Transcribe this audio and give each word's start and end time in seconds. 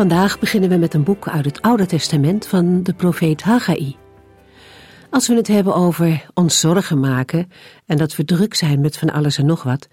Vandaag 0.00 0.38
beginnen 0.38 0.70
we 0.70 0.76
met 0.76 0.94
een 0.94 1.02
boek 1.02 1.28
uit 1.28 1.44
het 1.44 1.62
Oude 1.62 1.86
Testament 1.86 2.46
van 2.46 2.82
de 2.82 2.94
profeet 2.94 3.42
Haggai. 3.42 3.96
Als 5.10 5.28
we 5.28 5.34
het 5.34 5.46
hebben 5.46 5.74
over 5.74 6.26
ons 6.34 6.60
zorgen 6.60 7.00
maken 7.00 7.50
en 7.86 7.96
dat 7.96 8.16
we 8.16 8.24
druk 8.24 8.54
zijn 8.54 8.80
met 8.80 8.96
van 8.96 9.10
alles 9.10 9.38
en 9.38 9.46
nog 9.46 9.62
wat, 9.62 9.88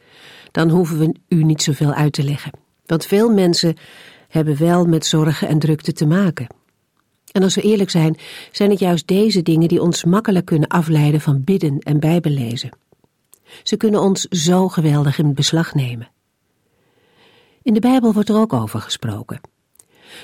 dan 0.51 0.69
hoeven 0.69 0.99
we 0.99 1.15
u 1.27 1.43
niet 1.43 1.61
zoveel 1.61 1.93
uit 1.93 2.13
te 2.13 2.23
leggen. 2.23 2.51
Want 2.85 3.05
veel 3.05 3.29
mensen 3.29 3.75
hebben 4.27 4.57
wel 4.57 4.85
met 4.85 5.05
zorgen 5.05 5.47
en 5.47 5.59
drukte 5.59 5.93
te 5.93 6.05
maken. 6.05 6.47
En 7.31 7.43
als 7.43 7.55
we 7.55 7.61
eerlijk 7.61 7.89
zijn, 7.89 8.17
zijn 8.51 8.69
het 8.69 8.79
juist 8.79 9.07
deze 9.07 9.41
dingen 9.41 9.67
die 9.67 9.81
ons 9.81 10.03
makkelijk 10.03 10.45
kunnen 10.45 10.69
afleiden 10.69 11.21
van 11.21 11.43
bidden 11.43 11.79
en 11.79 11.99
bijbellezen. 11.99 12.77
Ze 13.63 13.77
kunnen 13.77 14.01
ons 14.01 14.21
zo 14.21 14.67
geweldig 14.67 15.19
in 15.19 15.33
beslag 15.33 15.73
nemen. 15.73 16.09
In 17.61 17.73
de 17.73 17.79
Bijbel 17.79 18.13
wordt 18.13 18.29
er 18.29 18.37
ook 18.37 18.53
over 18.53 18.81
gesproken. 18.81 19.55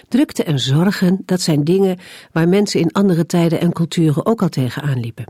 Drukte 0.08 0.44
en 0.44 0.60
zorgen, 0.60 1.22
dat 1.26 1.42
zijn 1.42 1.64
dingen 1.64 1.98
waar 2.32 2.50
mensen 2.50 2.80
in 2.80 2.92
andere 2.92 3.26
tijden 3.26 3.60
en 3.60 3.74
culturen 3.74 4.26
ook 4.26 4.42
al 4.42 4.50
tegenaan 4.50 5.00
liepen. 5.00 5.26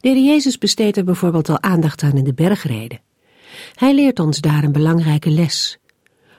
De 0.00 0.22
Jezus 0.22 0.58
besteedt 0.58 0.96
er 0.96 1.04
bijvoorbeeld 1.04 1.48
al 1.48 1.62
aandacht 1.62 2.02
aan 2.02 2.16
in 2.16 2.24
de 2.24 2.34
bergreden. 2.34 3.00
Hij 3.74 3.94
leert 3.94 4.18
ons 4.18 4.40
daar 4.40 4.64
een 4.64 4.72
belangrijke 4.72 5.30
les. 5.30 5.78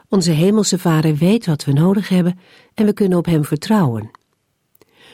Onze 0.10 0.32
hemelse 0.32 0.80
Vader 0.80 1.16
weet 1.16 1.46
wat 1.46 1.66
we 1.66 1.74
nodig 1.74 2.10
hebben 2.10 2.40
en 2.74 2.86
we 2.86 2.94
kunnen 2.94 3.18
op 3.18 3.26
Hem 3.26 3.46
vertrouwen. 3.46 4.12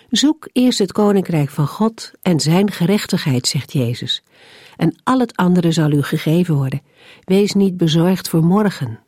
Zoek 0.10 0.50
eerst 0.52 0.80
het 0.80 0.92
koninkrijk 0.92 1.50
van 1.50 1.68
God 1.68 2.12
en 2.22 2.40
Zijn 2.40 2.72
gerechtigheid, 2.72 3.48
zegt 3.48 3.74
Jezus, 3.74 4.24
en 4.78 4.96
al 5.04 5.20
het 5.20 5.36
andere 5.36 5.72
zal 5.72 5.92
u 5.92 6.02
gegeven 6.02 6.56
worden. 6.56 6.82
Wees 7.24 7.54
niet 7.54 7.78
bezorgd 7.78 8.30
voor 8.30 8.44
morgen. 8.44 9.00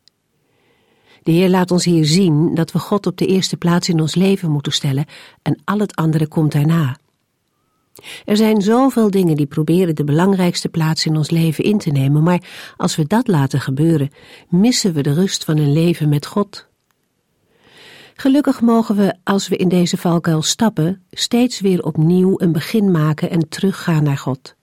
De 1.24 1.32
Heer 1.32 1.50
laat 1.50 1.72
ons 1.72 1.86
hier 1.86 2.06
zien 2.06 2.56
dat 2.56 2.72
we 2.72 2.80
God 2.80 3.08
op 3.08 3.18
de 3.18 3.26
eerste 3.26 3.58
plaats 3.58 3.90
in 3.90 4.02
ons 4.02 4.16
leven 4.16 4.52
moeten 4.52 4.72
stellen 4.72 5.06
en 5.42 5.62
al 5.64 5.80
het 5.80 5.96
andere 5.96 6.28
komt 6.28 6.52
daarna. 6.52 6.98
Er 8.26 8.38
zijn 8.38 8.62
zoveel 8.62 9.12
dingen 9.12 9.36
die 9.36 9.46
proberen 9.46 9.96
de 9.96 10.04
belangrijkste 10.04 10.70
plaats 10.70 11.06
in 11.06 11.18
ons 11.18 11.30
leven 11.30 11.64
in 11.64 11.78
te 11.78 11.90
nemen, 11.90 12.24
maar 12.24 12.44
als 12.78 12.96
we 12.96 13.08
dat 13.08 13.28
laten 13.28 13.62
gebeuren, 13.62 14.10
missen 14.50 14.94
we 14.94 15.02
de 15.02 15.14
rust 15.14 15.44
van 15.44 15.58
een 15.58 15.74
leven 15.74 16.10
met 16.10 16.26
God. 16.26 16.70
Gelukkig 18.14 18.62
mogen 18.62 18.96
we, 18.96 19.16
als 19.24 19.48
we 19.48 19.56
in 19.56 19.70
deze 19.70 19.98
valkuil 19.98 20.42
stappen, 20.42 21.04
steeds 21.12 21.60
weer 21.60 21.84
opnieuw 21.84 22.34
een 22.38 22.52
begin 22.52 22.92
maken 22.92 23.30
en 23.30 23.50
teruggaan 23.50 24.04
naar 24.04 24.18
God. 24.18 24.56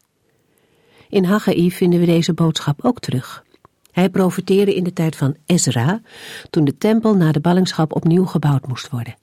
In 1.09 1.25
Haggai 1.25 1.73
vinden 1.73 2.01
we 2.01 2.07
deze 2.07 2.35
boodschap 2.35 2.85
ook 2.85 3.01
terug. 3.01 3.45
Hij 3.99 4.11
profiteerde 4.11 4.75
in 4.75 4.85
de 4.85 4.93
tijd 4.93 5.17
van 5.17 5.37
Ezra, 5.47 6.01
toen 6.51 6.65
de 6.65 6.79
tempel 6.79 7.17
na 7.17 7.33
de 7.33 7.41
ballingschap 7.41 7.95
opnieuw 7.95 8.25
gebouwd 8.25 8.67
moest 8.67 8.91
worden. 8.91 9.17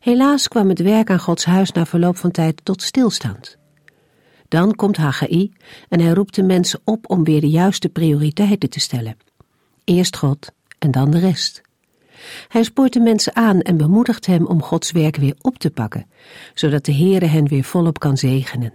Helaas 0.00 0.48
kwam 0.48 0.68
het 0.68 0.78
werk 0.78 1.10
aan 1.10 1.18
Gods 1.18 1.44
huis 1.44 1.72
na 1.72 1.86
verloop 1.86 2.16
van 2.16 2.30
tijd 2.30 2.60
tot 2.64 2.82
stilstand. 2.82 3.56
Dan 4.48 4.74
komt 4.74 4.96
Haggai 4.96 5.52
en 5.88 6.00
hij 6.00 6.12
roept 6.12 6.34
de 6.34 6.42
mensen 6.42 6.80
op 6.84 7.10
om 7.10 7.24
weer 7.24 7.40
de 7.40 7.48
juiste 7.48 7.88
prioriteiten 7.88 8.70
te 8.70 8.80
stellen. 8.80 9.16
Eerst 9.84 10.16
God 10.16 10.52
en 10.78 10.90
dan 10.90 11.10
de 11.10 11.18
rest. 11.18 11.60
Hij 12.48 12.62
spoort 12.62 12.92
de 12.92 13.00
mensen 13.00 13.36
aan 13.36 13.60
en 13.60 13.76
bemoedigt 13.76 14.26
hem 14.26 14.46
om 14.46 14.62
Gods 14.62 14.92
werk 14.92 15.16
weer 15.16 15.36
op 15.40 15.58
te 15.58 15.70
pakken, 15.70 16.06
zodat 16.54 16.84
de 16.84 16.94
Heere 16.94 17.26
hen 17.26 17.48
weer 17.48 17.64
volop 17.64 17.98
kan 17.98 18.16
zegenen. 18.16 18.72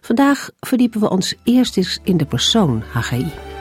Vandaag 0.00 0.50
verdiepen 0.60 1.00
we 1.00 1.10
ons 1.10 1.34
eerst 1.44 1.76
eens 1.76 1.98
in 2.02 2.16
de 2.16 2.26
persoon 2.26 2.82
Haggai. 2.92 3.53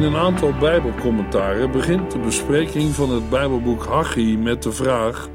In 0.00 0.06
een 0.06 0.16
aantal 0.16 0.52
Bijbelcommentaren 0.52 1.70
begint 1.70 2.10
de 2.10 2.18
bespreking 2.18 2.94
van 2.94 3.10
het 3.10 3.30
Bijbelboek 3.30 3.84
Haggai 3.84 4.38
met 4.38 4.62
de 4.62 4.72
vraag: 4.72 5.28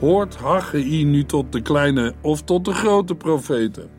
Hoort 0.00 0.36
Haggai 0.36 1.04
nu 1.04 1.24
tot 1.24 1.52
de 1.52 1.62
kleine 1.62 2.14
of 2.22 2.42
tot 2.42 2.64
de 2.64 2.72
grote 2.72 3.14
profeten? 3.14 3.90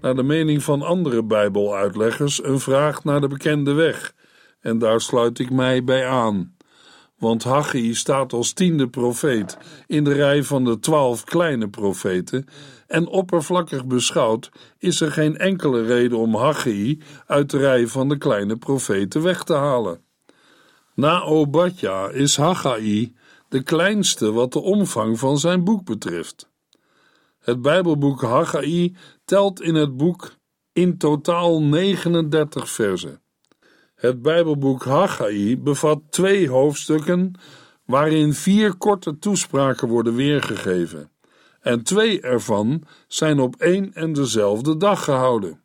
Naar 0.00 0.14
de 0.14 0.22
mening 0.22 0.62
van 0.62 0.82
andere 0.82 1.24
Bijbeluitleggers 1.24 2.44
een 2.44 2.60
vraag 2.60 3.04
naar 3.04 3.20
de 3.20 3.28
bekende 3.28 3.72
weg, 3.72 4.14
en 4.60 4.78
daar 4.78 5.00
sluit 5.00 5.38
ik 5.38 5.50
mij 5.50 5.84
bij 5.84 6.06
aan. 6.06 6.56
Want 7.18 7.44
Haggai 7.44 7.94
staat 7.94 8.32
als 8.32 8.52
tiende 8.52 8.88
profeet 8.88 9.58
in 9.86 10.04
de 10.04 10.12
rij 10.12 10.42
van 10.42 10.64
de 10.64 10.78
twaalf 10.78 11.24
kleine 11.24 11.68
profeten 11.68 12.46
en 12.92 13.06
oppervlakkig 13.06 13.86
beschouwd 13.86 14.50
is 14.78 15.00
er 15.00 15.12
geen 15.12 15.38
enkele 15.38 15.82
reden 15.82 16.18
om 16.18 16.34
Haggai 16.34 17.02
uit 17.26 17.50
de 17.50 17.58
rij 17.58 17.86
van 17.86 18.08
de 18.08 18.18
kleine 18.18 18.56
profeten 18.56 19.22
weg 19.22 19.44
te 19.44 19.54
halen. 19.54 20.04
Na 20.94 21.22
Obadja 21.22 22.08
is 22.08 22.36
Haggai 22.36 23.14
de 23.48 23.62
kleinste 23.62 24.32
wat 24.32 24.52
de 24.52 24.60
omvang 24.60 25.18
van 25.18 25.38
zijn 25.38 25.64
boek 25.64 25.84
betreft. 25.84 26.50
Het 27.38 27.62
Bijbelboek 27.62 28.22
Haggai 28.22 28.96
telt 29.24 29.60
in 29.60 29.74
het 29.74 29.96
boek 29.96 30.34
in 30.72 30.98
totaal 30.98 31.62
39 31.62 32.70
versen. 32.70 33.22
Het 33.94 34.22
Bijbelboek 34.22 34.84
Haggai 34.84 35.58
bevat 35.58 36.00
twee 36.10 36.48
hoofdstukken 36.48 37.32
waarin 37.84 38.32
vier 38.32 38.74
korte 38.74 39.18
toespraken 39.18 39.88
worden 39.88 40.14
weergegeven 40.14 41.11
en 41.62 41.82
twee 41.82 42.20
ervan 42.20 42.82
zijn 43.08 43.40
op 43.40 43.56
één 43.56 43.94
en 43.94 44.12
dezelfde 44.12 44.76
dag 44.76 45.04
gehouden. 45.04 45.60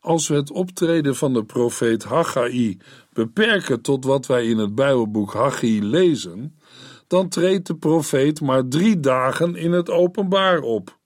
Als 0.00 0.28
we 0.28 0.34
het 0.34 0.50
optreden 0.50 1.16
van 1.16 1.32
de 1.32 1.44
profeet 1.44 2.04
Haggai 2.04 2.78
beperken 3.12 3.80
tot 3.80 4.04
wat 4.04 4.26
wij 4.26 4.46
in 4.46 4.58
het 4.58 4.74
Bijbelboek 4.74 5.32
Haggai 5.32 5.82
lezen, 5.84 6.58
dan 7.06 7.28
treedt 7.28 7.66
de 7.66 7.76
profeet 7.76 8.40
maar 8.40 8.68
drie 8.68 9.00
dagen 9.00 9.56
in 9.56 9.72
het 9.72 9.90
openbaar 9.90 10.60
op. 10.60 10.98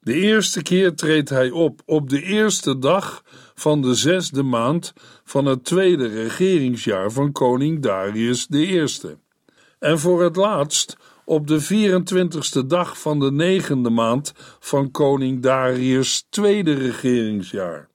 De 0.00 0.14
eerste 0.14 0.62
keer 0.62 0.94
treedt 0.94 1.28
hij 1.28 1.50
op 1.50 1.80
op 1.84 2.08
de 2.08 2.22
eerste 2.22 2.78
dag 2.78 3.22
van 3.54 3.82
de 3.82 3.94
zesde 3.94 4.42
maand 4.42 4.92
van 5.24 5.46
het 5.46 5.64
tweede 5.64 6.06
regeringsjaar 6.06 7.10
van 7.10 7.32
koning 7.32 7.82
Darius 7.82 8.46
I. 8.50 8.86
En 9.78 9.98
voor 9.98 10.22
het 10.22 10.36
laatst 10.36 10.96
op 11.28 11.46
de 11.46 11.62
24ste 11.62 12.66
dag 12.66 13.00
van 13.00 13.18
de 13.18 13.32
negende 13.32 13.90
maand 13.90 14.32
van 14.58 14.90
koning 14.90 15.42
Darius' 15.42 16.26
tweede 16.28 16.72
regeringsjaar. 16.72 17.88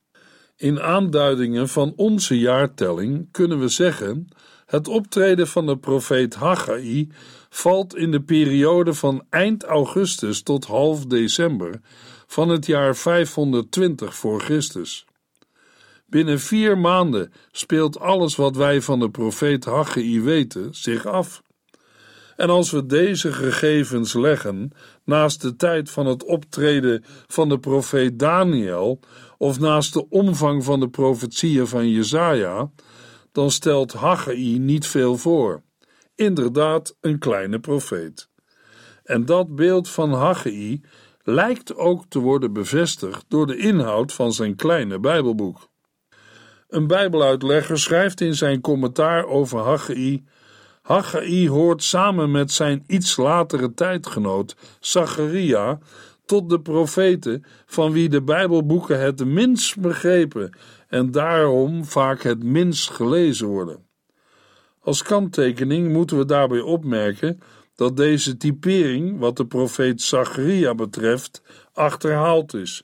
In 0.57 0.81
aanduidingen 0.81 1.69
van 1.69 1.93
onze 1.95 2.39
jaartelling 2.39 3.27
kunnen 3.31 3.59
we 3.59 3.67
zeggen: 3.67 4.27
het 4.65 4.87
optreden 4.87 5.47
van 5.47 5.65
de 5.65 5.77
profeet 5.77 6.35
Haggai 6.35 7.09
valt 7.49 7.95
in 7.95 8.11
de 8.11 8.21
periode 8.21 8.93
van 8.93 9.25
eind 9.29 9.63
augustus 9.63 10.41
tot 10.41 10.65
half 10.65 11.05
december 11.05 11.79
van 12.27 12.49
het 12.49 12.65
jaar 12.65 12.95
520 12.95 14.15
voor 14.15 14.41
Christus. 14.41 15.05
Binnen 16.05 16.39
vier 16.39 16.77
maanden 16.77 17.33
speelt 17.51 17.99
alles 17.99 18.35
wat 18.35 18.55
wij 18.55 18.81
van 18.81 18.99
de 18.99 19.09
profeet 19.09 19.65
Haggai 19.65 20.21
weten 20.21 20.75
zich 20.75 21.05
af. 21.05 21.41
En 22.43 22.49
als 22.49 22.71
we 22.71 22.85
deze 22.85 23.31
gegevens 23.33 24.13
leggen 24.13 24.71
naast 25.03 25.41
de 25.41 25.55
tijd 25.55 25.89
van 25.89 26.05
het 26.05 26.23
optreden 26.23 27.03
van 27.27 27.49
de 27.49 27.59
profeet 27.59 28.19
Daniel 28.19 28.99
of 29.37 29.59
naast 29.59 29.93
de 29.93 30.09
omvang 30.09 30.63
van 30.63 30.79
de 30.79 30.89
profetieën 30.89 31.67
van 31.67 31.89
Jesaja, 31.89 32.71
dan 33.31 33.51
stelt 33.51 33.93
Haggai 33.93 34.59
niet 34.59 34.87
veel 34.87 35.17
voor. 35.17 35.63
Inderdaad, 36.15 36.97
een 37.01 37.19
kleine 37.19 37.59
profeet. 37.59 38.29
En 39.03 39.25
dat 39.25 39.55
beeld 39.55 39.89
van 39.89 40.13
Haggai 40.13 40.81
lijkt 41.21 41.75
ook 41.75 42.05
te 42.07 42.19
worden 42.19 42.53
bevestigd 42.53 43.25
door 43.27 43.47
de 43.47 43.57
inhoud 43.57 44.13
van 44.13 44.33
zijn 44.33 44.55
kleine 44.55 44.99
Bijbelboek. 44.99 45.69
Een 46.67 46.87
Bijbeluitlegger 46.87 47.79
schrijft 47.79 48.21
in 48.21 48.35
zijn 48.35 48.61
commentaar 48.61 49.25
over 49.25 49.59
Haggai 49.59 50.23
Haggai 50.83 51.49
hoort 51.49 51.83
samen 51.83 52.31
met 52.31 52.51
zijn 52.51 52.83
iets 52.87 53.17
latere 53.17 53.73
tijdgenoot 53.73 54.55
Zacharia 54.79 55.79
tot 56.25 56.49
de 56.49 56.61
profeten 56.61 57.43
van 57.65 57.91
wie 57.91 58.09
de 58.09 58.21
Bijbelboeken 58.21 58.99
het 58.99 59.25
minst 59.25 59.79
begrepen 59.79 60.57
en 60.87 61.11
daarom 61.11 61.85
vaak 61.85 62.21
het 62.21 62.43
minst 62.43 62.89
gelezen 62.89 63.47
worden. 63.47 63.85
Als 64.79 65.03
kanttekening 65.03 65.91
moeten 65.91 66.17
we 66.17 66.25
daarbij 66.25 66.61
opmerken 66.61 67.39
dat 67.75 67.97
deze 67.97 68.37
typering, 68.37 69.19
wat 69.19 69.37
de 69.37 69.45
profeet 69.45 70.01
Zacharia 70.01 70.75
betreft, 70.75 71.41
achterhaald 71.73 72.53
is, 72.53 72.83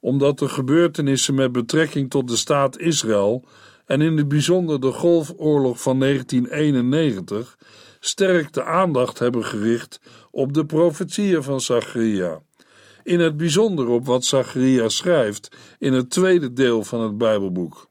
omdat 0.00 0.38
de 0.38 0.48
gebeurtenissen 0.48 1.34
met 1.34 1.52
betrekking 1.52 2.10
tot 2.10 2.28
de 2.28 2.36
staat 2.36 2.78
Israël 2.78 3.44
en 3.86 4.00
in 4.00 4.16
het 4.16 4.28
bijzonder 4.28 4.80
de 4.80 4.92
Golfoorlog 4.92 5.82
van 5.82 6.00
1991 6.00 7.58
sterk 8.00 8.52
de 8.52 8.64
aandacht 8.64 9.18
hebben 9.18 9.44
gericht 9.44 10.00
op 10.30 10.52
de 10.52 10.66
profetieën 10.66 11.42
van 11.42 11.60
Zacharia. 11.60 12.42
In 13.02 13.20
het 13.20 13.36
bijzonder 13.36 13.88
op 13.88 14.06
wat 14.06 14.24
Zacharia 14.24 14.88
schrijft 14.88 15.56
in 15.78 15.92
het 15.92 16.10
tweede 16.10 16.52
deel 16.52 16.84
van 16.84 17.00
het 17.00 17.18
Bijbelboek. 17.18 17.88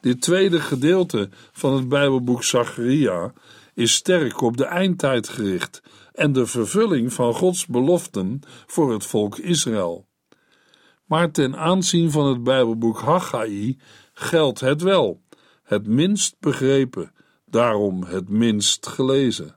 Dit 0.00 0.20
tweede 0.20 0.60
gedeelte 0.60 1.28
van 1.52 1.74
het 1.74 1.88
Bijbelboek 1.88 2.44
Zacharia 2.44 3.32
is 3.74 3.94
sterk 3.94 4.40
op 4.40 4.56
de 4.56 4.64
eindtijd 4.64 5.28
gericht 5.28 5.82
en 6.12 6.32
de 6.32 6.46
vervulling 6.46 7.12
van 7.12 7.34
Gods 7.34 7.66
beloften 7.66 8.40
voor 8.66 8.92
het 8.92 9.04
volk 9.04 9.38
Israël. 9.38 10.06
Maar 11.04 11.30
ten 11.30 11.56
aanzien 11.56 12.10
van 12.10 12.26
het 12.26 12.42
Bijbelboek 12.42 13.00
Haggai 13.00 13.78
geldt 14.18 14.60
het 14.60 14.82
wel, 14.82 15.22
het 15.62 15.86
minst 15.86 16.36
begrepen, 16.40 17.12
daarom 17.44 18.04
het 18.04 18.28
minst 18.28 18.86
gelezen. 18.86 19.56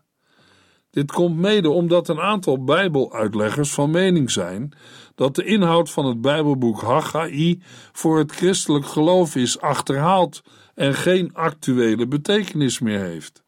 Dit 0.90 1.12
komt 1.12 1.38
mede 1.38 1.70
omdat 1.70 2.08
een 2.08 2.20
aantal 2.20 2.64
Bijbeluitleggers 2.64 3.74
van 3.74 3.92
mening 3.92 4.32
zijn 4.32 4.72
dat 5.16 5.36
de 5.36 5.44
inhoud 5.44 5.90
van 5.92 6.06
het 6.06 6.22
Bijbelboek 6.22 6.82
Haggai 6.82 7.62
voor 7.92 8.18
het 8.18 8.32
christelijk 8.32 8.86
geloof 8.86 9.36
is 9.36 9.60
achterhaald 9.60 10.42
en 10.76 10.94
geen 10.94 11.34
actuele 11.34 12.08
betekenis 12.08 12.80
meer 12.80 13.00
heeft. 13.00 13.44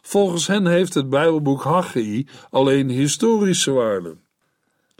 Volgens 0.00 0.46
hen 0.46 0.66
heeft 0.66 0.94
het 0.94 1.08
Bijbelboek 1.08 1.62
Haggai 1.62 2.26
alleen 2.50 2.88
historische 2.88 3.70
waarde. 3.70 4.16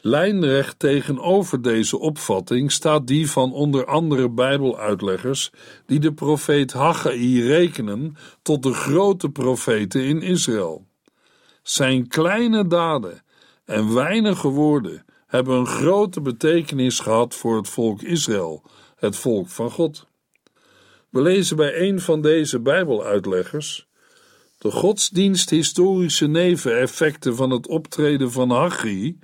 Lijnrecht 0.04 0.78
tegenover 0.78 1.62
deze 1.62 1.98
opvatting 1.98 2.72
staat 2.72 3.06
die 3.06 3.30
van 3.30 3.52
onder 3.52 3.86
andere 3.86 4.30
Bijbeluitleggers 4.30 5.50
die 5.86 6.00
de 6.00 6.12
profeet 6.12 6.72
Haggai 6.72 7.46
rekenen 7.46 8.16
tot 8.42 8.62
de 8.62 8.72
grote 8.72 9.30
profeten 9.30 10.04
in 10.04 10.22
Israël. 10.22 10.86
Zijn 11.62 12.08
kleine 12.08 12.66
daden 12.66 13.22
en 13.64 13.94
weinige 13.94 14.48
woorden 14.48 15.04
hebben 15.26 15.56
een 15.56 15.66
grote 15.66 16.20
betekenis 16.20 17.00
gehad 17.00 17.34
voor 17.34 17.56
het 17.56 17.68
volk 17.68 18.02
Israël, 18.02 18.62
het 18.96 19.16
volk 19.16 19.48
van 19.48 19.70
God. 19.70 20.06
We 21.10 21.22
lezen 21.22 21.56
bij 21.56 21.88
een 21.88 22.00
van 22.00 22.20
deze 22.20 22.60
Bijbeluitleggers 22.60 23.86
de 24.58 24.70
godsdiensthistorische 24.70 26.26
neveneffecten 26.26 27.36
van 27.36 27.50
het 27.50 27.66
optreden 27.66 28.32
van 28.32 28.50
Haggai 28.50 29.18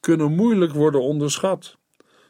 kunnen 0.00 0.32
moeilijk 0.32 0.72
worden 0.72 1.02
onderschat. 1.02 1.78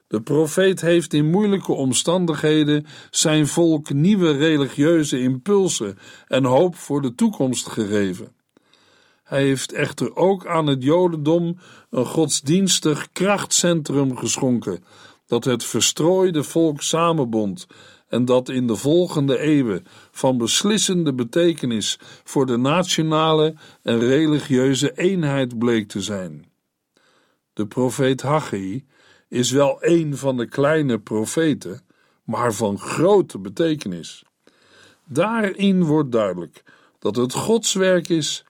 De 0.06 0.20
profeet 0.20 0.80
heeft 0.80 1.12
in 1.12 1.30
moeilijke 1.30 1.72
omstandigheden 1.72 2.86
zijn 3.10 3.46
volk 3.46 3.92
nieuwe 3.92 4.30
religieuze 4.30 5.20
impulsen 5.20 5.98
en 6.26 6.44
hoop 6.44 6.76
voor 6.76 7.02
de 7.02 7.14
toekomst 7.14 7.68
gegeven. 7.68 8.32
Hij 9.22 9.42
heeft 9.42 9.72
echter 9.72 10.16
ook 10.16 10.46
aan 10.46 10.66
het 10.66 10.82
Jodendom 10.82 11.58
een 11.90 12.06
godsdienstig 12.06 13.08
krachtcentrum 13.12 14.16
geschonken, 14.16 14.84
dat 15.26 15.44
het 15.44 15.64
verstrooide 15.64 16.42
volk 16.42 16.82
samenbond 16.82 17.66
en 18.08 18.24
dat 18.24 18.48
in 18.48 18.66
de 18.66 18.76
volgende 18.76 19.38
eeuwen 19.38 19.86
van 20.10 20.38
beslissende 20.38 21.14
betekenis 21.14 21.98
voor 22.24 22.46
de 22.46 22.56
nationale 22.56 23.54
en 23.82 23.98
religieuze 23.98 24.92
eenheid 24.94 25.58
bleek 25.58 25.88
te 25.88 26.00
zijn. 26.00 26.49
De 27.52 27.66
profeet 27.66 28.22
Haggai 28.22 28.86
is 29.28 29.50
wel 29.50 29.76
een 29.80 30.16
van 30.16 30.36
de 30.36 30.46
kleine 30.46 30.98
profeten, 30.98 31.80
maar 32.24 32.54
van 32.54 32.78
grote 32.78 33.38
betekenis. 33.38 34.24
Daarin 35.04 35.84
wordt 35.84 36.12
duidelijk 36.12 36.62
dat 36.98 37.16
het 37.16 37.32
Gods 37.32 37.72
werk 37.72 38.08
is. 38.08 38.44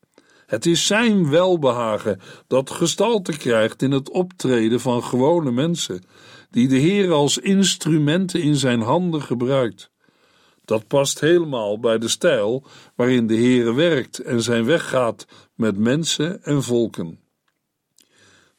Het 0.47 0.67
is 0.67 0.87
zijn 0.87 1.31
welbehagen 1.31 2.21
dat 2.47 2.71
gestalte 2.71 3.37
krijgt 3.37 3.83
in 3.83 3.91
het 3.91 4.11
optreden 4.11 4.81
van 4.81 5.05
gewone 5.05 5.51
mensen, 5.51 6.03
die 6.51 6.69
de 6.69 6.77
Heer 6.77 7.13
als 7.13 7.39
instrumenten 7.39 8.43
in 8.43 8.57
zijn 8.57 8.81
handen 8.81 9.23
gebruikt. 9.23 9.91
Dat 10.65 10.87
past 10.87 11.21
helemaal 11.21 11.81
bij 11.81 11.99
de 11.99 12.09
stijl 12.09 12.65
waarin 12.95 13.27
de 13.27 13.35
Heer 13.35 13.75
werkt 13.75 14.19
en 14.19 14.43
zijn 14.43 14.65
weg 14.65 14.89
gaat 14.89 15.27
met 15.55 15.77
mensen 15.77 16.43
en 16.43 16.63
volken. 16.63 17.19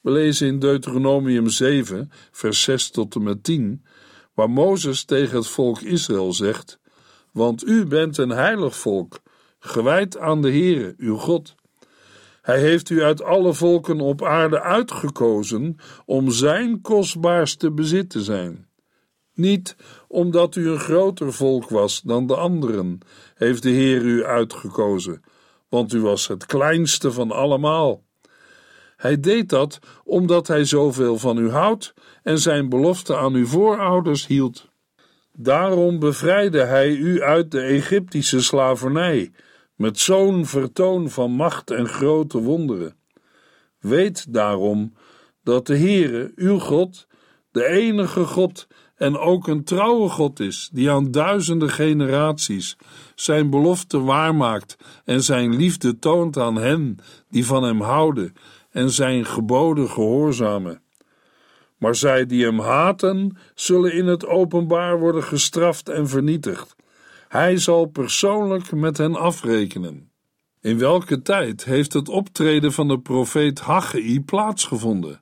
We 0.02 0.12
lezen 0.12 0.48
in 0.48 0.60
Deuteronomium 0.60 1.50
7, 1.50 2.12
vers 2.32 2.64
6 2.64 2.90
tot 2.90 3.16
en 3.16 3.24
met 3.24 3.44
10, 3.44 3.86
waar 4.34 4.50
Mozes 4.50 5.04
tegen 5.04 5.38
het 5.38 5.48
volk 5.48 5.82
Israël 5.82 6.34
zegt: 6.34 6.80
Want 7.32 7.68
u 7.68 7.86
bent 7.86 8.18
een 8.18 8.30
heilig 8.30 8.76
volk, 8.76 9.20
gewijd 9.60 10.18
aan 10.18 10.42
de 10.42 10.50
Heere, 10.50 10.94
uw 10.98 11.18
God. 11.18 11.56
Hij 12.42 12.60
heeft 12.60 12.90
u 12.90 13.02
uit 13.04 13.24
alle 13.24 13.54
volken 13.54 14.00
op 14.00 14.24
aarde 14.24 14.62
uitgekozen 14.62 15.76
om 16.06 16.32
zijn 16.32 16.82
kostbaarste 16.82 17.72
bezit 17.72 18.10
te 18.10 18.24
zijn. 18.24 18.68
Niet 19.34 19.76
omdat 20.08 20.56
u 20.56 20.70
een 20.70 20.80
groter 20.80 21.34
volk 21.34 21.70
was 21.70 22.02
dan 22.02 22.28
de 22.28 22.36
anderen, 22.36 23.00
heeft 23.36 23.64
de 23.64 23.70
Heer 23.70 24.02
u 24.02 24.26
uitgekozen, 24.26 25.22
want 25.70 25.94
u 25.94 26.02
was 26.02 26.28
het 26.28 26.46
kleinste 26.46 27.12
van 27.12 27.32
allemaal. 27.32 28.04
Hij 29.02 29.20
deed 29.20 29.50
dat 29.50 29.80
omdat 30.04 30.48
hij 30.48 30.66
zoveel 30.66 31.18
van 31.18 31.38
u 31.38 31.50
houdt 31.50 31.94
en 32.24 32.40
zijn 32.40 32.70
belofte 32.70 33.18
aan 33.18 33.34
uw 33.34 33.46
voorouders 33.46 34.28
hield. 34.28 34.70
Daarom 35.34 36.00
bevrijdde 36.00 36.62
hij 36.62 36.90
u 36.90 37.22
uit 37.22 37.52
de 37.52 37.62
Egyptische 37.62 38.42
slavernij, 38.42 39.32
met 39.76 40.00
zo'n 40.00 40.46
vertoon 40.46 41.10
van 41.10 41.32
macht 41.32 41.72
en 41.72 41.88
grote 41.88 42.42
wonderen. 42.42 42.96
Weet 43.80 44.34
daarom 44.34 44.94
dat 45.44 45.68
de 45.68 45.78
Heere, 45.78 46.32
uw 46.36 46.60
God, 46.60 47.08
de 47.52 47.66
enige 47.66 48.26
God 48.26 48.68
en 48.96 49.18
ook 49.18 49.48
een 49.48 49.64
trouwe 49.64 50.10
God 50.10 50.40
is, 50.40 50.70
die 50.74 50.92
aan 50.92 51.12
duizenden 51.12 51.70
generaties 51.70 52.78
zijn 53.16 53.50
belofte 53.50 54.00
waarmaakt 54.00 54.76
en 55.06 55.24
zijn 55.24 55.56
liefde 55.56 56.00
toont 56.00 56.38
aan 56.38 56.56
hen 56.56 56.98
die 57.30 57.46
van 57.46 57.64
hem 57.64 57.82
houden 57.82 58.34
en 58.72 58.90
zijn 58.90 59.26
geboden 59.26 59.90
gehoorzamen. 59.90 60.82
Maar 61.78 61.96
zij 61.96 62.26
die 62.26 62.44
hem 62.44 62.60
haten, 62.60 63.38
zullen 63.56 63.94
in 63.94 64.06
het 64.06 64.26
openbaar 64.26 65.00
worden 65.00 65.24
gestraft 65.24 65.90
en 65.90 66.08
vernietigd. 66.08 66.76
Hij 67.28 67.58
zal 67.58 67.86
persoonlijk 67.86 68.72
met 68.72 68.98
hen 68.98 69.16
afrekenen. 69.16 70.12
In 70.62 70.78
welke 70.78 71.22
tijd 71.22 71.64
heeft 71.64 71.94
het 71.94 72.10
optreden 72.10 72.74
van 72.74 72.88
de 72.88 73.00
profeet 73.00 73.60
Haggai 73.60 74.22
plaatsgevonden? 74.22 75.22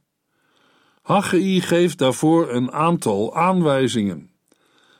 Haggai 1.01 1.61
geeft 1.61 1.97
daarvoor 1.97 2.49
een 2.49 2.71
aantal 2.71 3.35
aanwijzingen. 3.35 4.31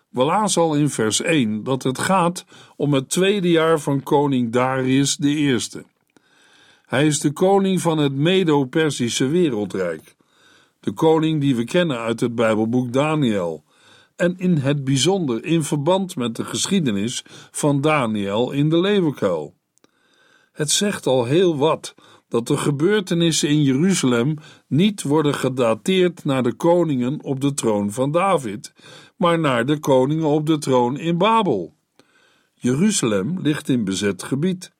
We 0.09 0.23
lazen 0.23 0.61
al 0.61 0.75
in 0.75 0.89
vers 0.89 1.21
1 1.21 1.63
dat 1.63 1.83
het 1.83 1.99
gaat 1.99 2.45
om 2.75 2.93
het 2.93 3.09
tweede 3.09 3.49
jaar 3.49 3.79
van 3.79 4.03
koning 4.03 4.51
Darius 4.51 5.19
I. 5.19 5.59
Hij 6.89 7.05
is 7.05 7.19
de 7.19 7.31
koning 7.31 7.81
van 7.81 7.97
het 7.97 8.13
Medo-Persische 8.13 9.27
wereldrijk, 9.27 10.15
de 10.79 10.91
koning 10.91 11.41
die 11.41 11.55
we 11.55 11.63
kennen 11.63 11.97
uit 11.97 12.19
het 12.19 12.35
Bijbelboek 12.35 12.93
Daniel, 12.93 13.63
en 14.15 14.37
in 14.37 14.57
het 14.57 14.83
bijzonder 14.83 15.45
in 15.45 15.63
verband 15.63 16.15
met 16.15 16.35
de 16.35 16.45
geschiedenis 16.45 17.23
van 17.51 17.81
Daniel 17.81 18.51
in 18.51 18.69
de 18.69 18.79
leeuwenkuil. 18.79 19.55
Het 20.51 20.71
zegt 20.71 21.07
al 21.07 21.25
heel 21.25 21.57
wat 21.57 21.95
dat 22.27 22.47
de 22.47 22.57
gebeurtenissen 22.57 23.49
in 23.49 23.63
Jeruzalem 23.63 24.35
niet 24.67 25.01
worden 25.01 25.33
gedateerd 25.33 26.23
naar 26.23 26.43
de 26.43 26.53
koningen 26.53 27.23
op 27.23 27.41
de 27.41 27.53
troon 27.53 27.91
van 27.91 28.11
David, 28.11 28.73
maar 29.15 29.39
naar 29.39 29.65
de 29.65 29.79
koningen 29.79 30.27
op 30.27 30.45
de 30.45 30.57
troon 30.57 30.97
in 30.97 31.17
Babel. 31.17 31.75
Jeruzalem 32.53 33.39
ligt 33.41 33.69
in 33.69 33.83
bezet 33.83 34.23
gebied. 34.23 34.77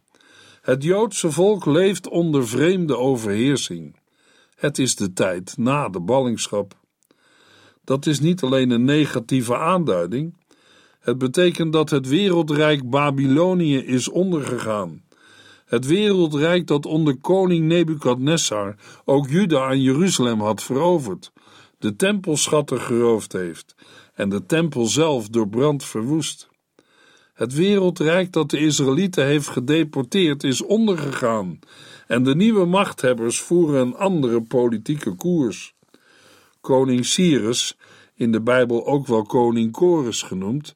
Het 0.69 0.83
Joodse 0.83 1.31
volk 1.31 1.65
leeft 1.65 2.07
onder 2.07 2.47
vreemde 2.47 2.97
overheersing. 2.97 3.95
Het 4.55 4.77
is 4.77 4.95
de 4.95 5.13
tijd 5.13 5.57
na 5.57 5.89
de 5.89 5.99
ballingschap. 5.99 6.73
Dat 7.83 8.05
is 8.05 8.19
niet 8.19 8.41
alleen 8.41 8.69
een 8.69 8.83
negatieve 8.83 9.57
aanduiding, 9.57 10.37
het 10.99 11.17
betekent 11.17 11.73
dat 11.73 11.89
het 11.89 12.07
wereldrijk 12.07 12.89
Babylonië 12.89 13.77
is 13.77 14.09
ondergegaan. 14.09 15.03
Het 15.65 15.85
wereldrijk 15.85 16.67
dat 16.67 16.85
onder 16.85 17.17
koning 17.17 17.65
Nebukadnessar 17.65 18.75
ook 19.05 19.29
Juda 19.29 19.69
en 19.69 19.81
Jeruzalem 19.81 20.41
had 20.41 20.63
veroverd, 20.63 21.31
de 21.77 21.95
tempelschatten 21.95 22.81
geroofd 22.81 23.33
heeft 23.33 23.75
en 24.13 24.29
de 24.29 24.45
tempel 24.45 24.85
zelf 24.85 25.29
door 25.29 25.49
brand 25.49 25.85
verwoest. 25.85 26.48
Het 27.39 27.53
wereldrijk 27.53 28.31
dat 28.31 28.49
de 28.49 28.59
Israëlieten 28.59 29.25
heeft 29.25 29.47
gedeporteerd 29.47 30.43
is 30.43 30.61
ondergegaan 30.61 31.59
en 32.07 32.23
de 32.23 32.35
nieuwe 32.35 32.65
machthebbers 32.65 33.39
voeren 33.39 33.81
een 33.81 33.95
andere 33.95 34.41
politieke 34.41 35.15
koers. 35.15 35.73
Koning 36.61 37.05
Cyrus, 37.05 37.77
in 38.15 38.31
de 38.31 38.41
Bijbel 38.41 38.87
ook 38.87 39.07
wel 39.07 39.23
koning 39.23 39.75
Chorus 39.75 40.21
genoemd, 40.21 40.75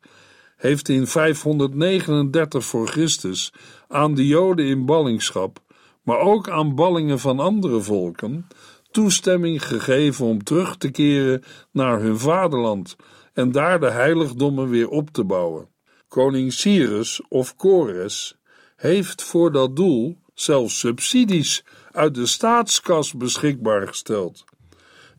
heeft 0.55 0.89
in 0.89 1.07
539 1.07 2.65
voor 2.65 2.87
Christus 2.87 3.53
aan 3.87 4.15
de 4.15 4.27
Joden 4.27 4.65
in 4.65 4.85
ballingschap, 4.85 5.59
maar 6.03 6.19
ook 6.19 6.49
aan 6.49 6.75
ballingen 6.75 7.19
van 7.19 7.39
andere 7.39 7.81
volken, 7.81 8.47
toestemming 8.91 9.67
gegeven 9.67 10.25
om 10.25 10.43
terug 10.43 10.77
te 10.77 10.91
keren 10.91 11.43
naar 11.71 12.01
hun 12.01 12.19
vaderland 12.19 12.95
en 13.33 13.51
daar 13.51 13.79
de 13.79 13.89
heiligdommen 13.89 14.69
weer 14.69 14.89
op 14.89 15.09
te 15.09 15.23
bouwen. 15.23 15.72
Koning 16.13 16.53
Cyrus 16.53 17.21
of 17.29 17.55
Kores 17.55 18.35
heeft 18.75 19.23
voor 19.23 19.51
dat 19.51 19.75
doel 19.75 20.17
zelfs 20.33 20.79
subsidies 20.79 21.63
uit 21.91 22.15
de 22.15 22.25
staatskas 22.25 23.13
beschikbaar 23.13 23.87
gesteld. 23.87 24.43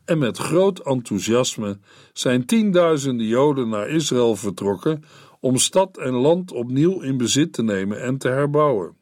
En 0.05 0.17
met 0.17 0.37
groot 0.37 0.79
enthousiasme 0.79 1.79
zijn 2.13 2.45
tienduizenden 2.45 3.25
Joden 3.25 3.69
naar 3.69 3.89
Israël 3.89 4.35
vertrokken 4.35 5.03
om 5.39 5.57
stad 5.57 5.97
en 5.97 6.13
land 6.13 6.51
opnieuw 6.51 7.01
in 7.01 7.17
bezit 7.17 7.53
te 7.53 7.63
nemen 7.63 8.01
en 8.01 8.17
te 8.17 8.27
herbouwen. 8.27 8.97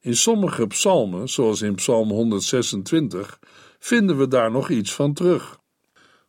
In 0.00 0.16
sommige 0.16 0.66
psalmen, 0.66 1.28
zoals 1.28 1.62
in 1.62 1.74
Psalm 1.74 2.10
126, 2.10 3.38
vinden 3.78 4.18
we 4.18 4.28
daar 4.28 4.50
nog 4.50 4.68
iets 4.70 4.94
van 4.94 5.12
terug. 5.12 5.58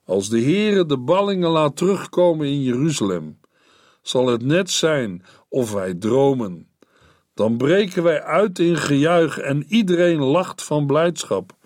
Als 0.05 0.29
de 0.29 0.41
Heere 0.41 0.86
de 0.86 0.98
ballingen 0.98 1.50
laat 1.50 1.77
terugkomen 1.77 2.48
in 2.48 2.63
Jeruzalem, 2.63 3.38
zal 4.08 4.28
het 4.28 4.44
net 4.44 4.70
zijn 4.70 5.24
of 5.50 5.72
wij 5.72 5.94
dromen. 5.94 6.68
Dan 7.34 7.58
breken 7.58 8.04
wij 8.04 8.22
uit 8.22 8.60
in 8.60 8.78
gejuich 8.78 9.38
en 9.38 9.64
iedereen 9.68 10.20
lacht 10.20 10.64
van 10.64 10.86
blijdschap. 10.86 11.58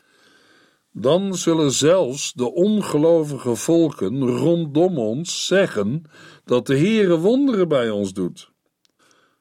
Dan 0.91 1.35
zullen 1.35 1.71
zelfs 1.71 2.33
de 2.33 2.53
ongelovige 2.53 3.55
volken 3.55 4.27
rondom 4.27 4.97
ons 4.97 5.45
zeggen 5.47 6.03
dat 6.45 6.67
de 6.67 6.77
Heere 6.77 7.17
wonderen 7.17 7.67
bij 7.67 7.89
ons 7.89 8.13
doet. 8.13 8.51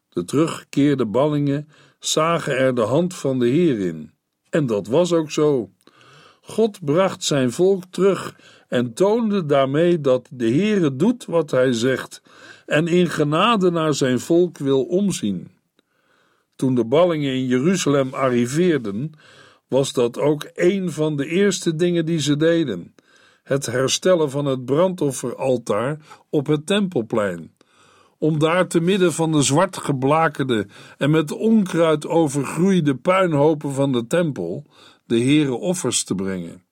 De 0.08 0.24
teruggekeerde 0.24 1.06
ballingen 1.06 1.68
zagen 1.98 2.56
er 2.58 2.74
de 2.74 2.80
hand 2.80 3.14
van 3.14 3.38
de 3.38 3.46
Heer 3.46 3.80
in. 3.80 4.12
En 4.50 4.66
dat 4.66 4.86
was 4.86 5.12
ook 5.12 5.30
zo. 5.30 5.70
God 6.40 6.84
bracht 6.84 7.24
zijn 7.24 7.52
volk 7.52 7.82
terug 7.90 8.36
en 8.68 8.94
toonde 8.94 9.46
daarmee 9.46 10.00
dat 10.00 10.28
de 10.32 10.50
Heere 10.50 10.96
doet 10.96 11.24
wat 11.24 11.50
hij 11.50 11.72
zegt 11.72 12.22
en 12.66 12.86
in 12.86 13.06
genade 13.06 13.70
naar 13.70 13.94
zijn 13.94 14.20
volk 14.20 14.58
wil 14.58 14.82
omzien. 14.84 15.50
Toen 16.56 16.74
de 16.74 16.84
ballingen 16.84 17.32
in 17.32 17.46
Jeruzalem 17.46 18.14
arriveerden, 18.14 19.12
was 19.68 19.92
dat 19.92 20.18
ook 20.18 20.50
een 20.54 20.90
van 20.90 21.16
de 21.16 21.26
eerste 21.26 21.76
dingen 21.76 22.06
die 22.06 22.20
ze 22.20 22.36
deden: 22.36 22.94
het 23.42 23.66
herstellen 23.66 24.30
van 24.30 24.46
het 24.46 24.64
brandofferaltaar 24.64 25.98
op 26.30 26.46
het 26.46 26.66
tempelplein. 26.66 27.56
Om 28.18 28.38
daar 28.38 28.68
te 28.68 28.80
midden 28.80 29.12
van 29.12 29.32
de 29.32 29.42
zwart 29.42 29.76
geblakerde 29.76 30.66
en 30.96 31.10
met 31.10 31.32
onkruid 31.32 32.06
overgroeide 32.06 32.94
puinhopen 32.96 33.72
van 33.72 33.92
de 33.92 34.06
tempel 34.06 34.64
de 35.06 35.20
Heere 35.20 35.54
offers 35.54 36.04
te 36.04 36.14
brengen. 36.14 36.62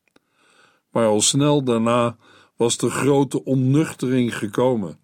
Maar 0.96 1.06
al 1.06 1.20
snel 1.20 1.64
daarna 1.64 2.16
was 2.56 2.76
de 2.76 2.90
grote 2.90 3.44
onnuchtering 3.44 4.38
gekomen. 4.38 4.98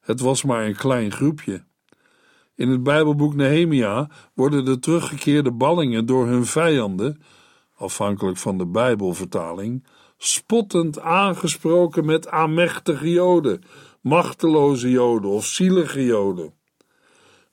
Het 0.00 0.20
was 0.20 0.42
maar 0.42 0.66
een 0.66 0.76
klein 0.76 1.12
groepje. 1.12 1.64
In 2.54 2.68
het 2.68 2.82
Bijbelboek 2.82 3.34
Nehemia 3.34 4.10
worden 4.34 4.64
de 4.64 4.78
teruggekeerde 4.78 5.52
ballingen 5.52 6.06
door 6.06 6.26
hun 6.26 6.46
vijanden, 6.46 7.22
afhankelijk 7.76 8.36
van 8.36 8.58
de 8.58 8.66
Bijbelvertaling, 8.66 9.86
spottend 10.16 11.00
aangesproken 11.00 12.04
met 12.04 12.28
aanmächtige 12.28 13.10
Joden, 13.10 13.62
machteloze 14.00 14.90
Joden 14.90 15.30
of 15.30 15.44
zielige 15.44 16.04
Joden. 16.04 16.54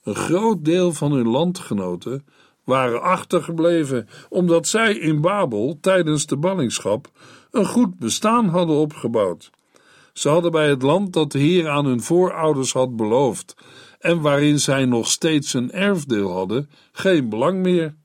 Een 0.04 0.16
groot 0.16 0.66
deel 0.66 0.94
van 0.94 1.12
hun 1.12 1.28
landgenoten 1.28 2.26
waren 2.70 3.02
achtergebleven 3.02 4.08
omdat 4.30 4.68
zij 4.68 4.94
in 4.94 5.22
Babel 5.22 5.78
tijdens 5.82 6.26
de 6.26 6.38
ballingschap 6.38 7.12
een 7.52 7.66
goed 7.66 8.00
bestaan 8.00 8.48
hadden 8.48 8.76
opgebouwd. 8.76 9.50
Ze 10.14 10.30
hadden 10.30 10.52
bij 10.52 10.70
het 10.70 10.82
land 10.82 11.14
dat 11.14 11.32
de 11.32 11.40
Heer 11.40 11.70
aan 11.70 11.86
hun 11.86 12.02
voorouders 12.02 12.74
had 12.74 12.96
beloofd 12.96 13.56
en 14.00 14.22
waarin 14.22 14.60
zij 14.60 14.86
nog 14.86 15.08
steeds 15.08 15.54
een 15.54 15.72
erfdeel 15.72 16.32
hadden, 16.32 16.70
geen 16.92 17.30
belang 17.30 17.62
meer. 17.62 17.96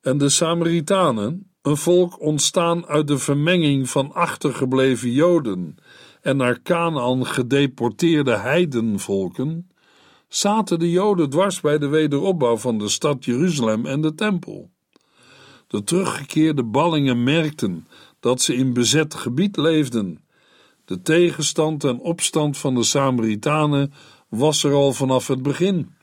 En 0.00 0.18
de 0.18 0.28
Samaritanen, 0.28 1.50
een 1.62 1.76
volk 1.76 2.20
ontstaan 2.20 2.86
uit 2.86 3.08
de 3.08 3.18
vermenging 3.18 3.90
van 3.90 4.12
achtergebleven 4.12 5.10
Joden 5.10 5.76
en 6.20 6.36
naar 6.36 6.62
Canaan 6.62 7.26
gedeporteerde 7.26 8.36
heidenvolken, 8.36 9.68
zaten 10.36 10.78
de 10.78 10.90
Joden 10.90 11.30
dwars 11.30 11.60
bij 11.60 11.78
de 11.78 11.86
wederopbouw 11.86 12.56
van 12.56 12.78
de 12.78 12.88
stad 12.88 13.24
Jeruzalem 13.24 13.86
en 13.86 14.00
de 14.00 14.14
tempel. 14.14 14.70
De 15.66 15.84
teruggekeerde 15.84 16.64
ballingen 16.64 17.22
merkten 17.22 17.86
dat 18.20 18.42
ze 18.42 18.54
in 18.54 18.72
bezet 18.72 19.14
gebied 19.14 19.56
leefden. 19.56 20.24
De 20.84 21.02
tegenstand 21.02 21.84
en 21.84 22.00
opstand 22.00 22.58
van 22.58 22.74
de 22.74 22.82
Samaritanen 22.82 23.92
was 24.28 24.64
er 24.64 24.72
al 24.72 24.92
vanaf 24.92 25.26
het 25.26 25.42
begin. 25.42 25.94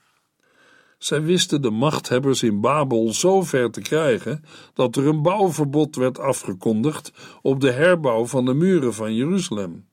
Zij 0.98 1.22
wisten 1.22 1.62
de 1.62 1.70
machthebbers 1.70 2.44
in 2.44 2.62
Babel 2.62 3.14
zo 3.14 3.42
ver 3.42 3.72
te 3.72 3.82
krijgen 3.82 4.44
dat 4.74 4.96
er 4.96 5.08
een 5.08 5.22
bouwverbod 5.22 5.96
werd 5.96 6.20
afgekondigd 6.20 7.12
op 7.42 7.60
de 7.60 7.72
herbouw 7.72 8.26
van 8.26 8.46
de 8.46 8.54
muren 8.54 8.94
van 8.94 9.16
Jeruzalem. 9.16 9.90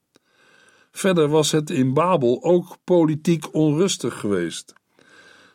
Verder 0.99 1.29
was 1.29 1.51
het 1.51 1.71
in 1.71 1.95
Babel 1.95 2.43
ook 2.43 2.77
politiek 2.85 3.55
onrustig 3.55 4.21
geweest. 4.21 4.73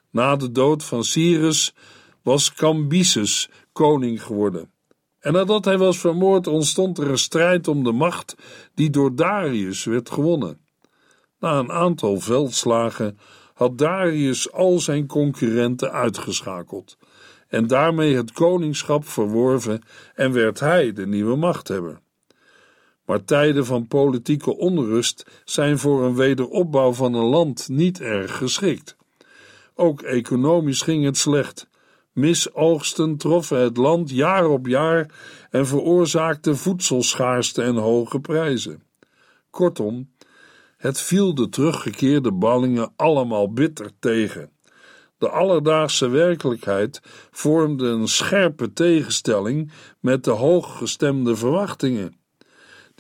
Na 0.10 0.36
de 0.36 0.52
dood 0.52 0.84
van 0.84 1.04
Cyrus 1.04 1.76
was 2.22 2.54
Cambyses 2.54 3.50
koning 3.72 4.24
geworden. 4.24 4.72
En 5.20 5.34
nadat 5.34 5.66
hij 5.66 5.78
was 5.78 6.00
vermoord, 6.00 6.48
ontstond 6.48 6.98
er 6.98 7.10
een 7.10 7.18
strijd 7.18 7.68
om 7.68 7.84
de 7.84 7.92
macht 7.92 8.36
die 8.74 8.90
door 8.90 9.16
Darius 9.16 9.84
werd 9.84 10.10
gewonnen. 10.10 10.60
Na 11.40 11.60
een 11.60 11.72
aantal 11.72 12.20
veldslagen 12.20 13.18
had 13.54 13.78
Darius 13.78 14.52
al 14.52 14.80
zijn 14.80 15.08
concurrenten 15.08 15.92
uitgeschakeld 15.92 16.98
en 17.48 17.68
daarmee 17.68 18.16
het 18.16 18.32
koningschap 18.32 19.08
verworven 19.08 19.82
en 20.16 20.32
werd 20.32 20.60
hij 20.60 20.94
de 20.94 21.08
nieuwe 21.08 21.36
machthebber. 21.36 22.03
Maar 23.06 23.24
tijden 23.24 23.66
van 23.66 23.88
politieke 23.88 24.58
onrust 24.58 25.42
zijn 25.46 25.78
voor 25.78 26.04
een 26.04 26.16
wederopbouw 26.16 26.94
van 26.94 27.14
een 27.14 27.26
land 27.26 27.70
niet 27.70 28.02
erg 28.02 28.38
geschikt. 28.38 28.96
Ook 29.76 30.02
economisch 30.02 30.82
ging 30.82 31.06
het 31.06 31.18
slecht. 31.18 31.68
Misoogsten 32.12 33.18
troffen 33.18 33.60
het 33.60 33.78
land 33.78 34.10
jaar 34.10 34.48
op 34.48 34.68
jaar 34.68 35.10
en 35.50 35.68
veroorzaakten 35.68 36.58
voedselschaarste 36.58 37.62
en 37.62 37.76
hoge 37.76 38.20
prijzen. 38.20 38.84
Kortom, 39.50 40.12
het 40.78 41.02
viel 41.02 41.36
de 41.36 41.50
teruggekeerde 41.50 42.32
ballingen 42.32 42.94
allemaal 42.96 43.54
bitter 43.54 43.92
tegen. 44.00 44.52
De 45.18 45.30
alledaagse 45.30 46.08
werkelijkheid 46.08 47.02
vormde 47.32 47.86
een 47.86 48.08
scherpe 48.08 48.74
tegenstelling 48.74 49.72
met 50.00 50.24
de 50.24 50.32
hooggestemde 50.32 51.36
verwachtingen. 51.36 52.23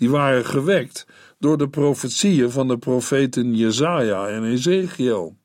Die 0.03 0.11
waren 0.11 0.45
gewekt 0.45 1.05
door 1.39 1.57
de 1.57 1.69
profetieën 1.69 2.51
van 2.51 2.67
de 2.67 2.77
profeten 2.77 3.55
Jesaja 3.55 4.27
en 4.27 4.43
Ezekiel. 4.43 5.37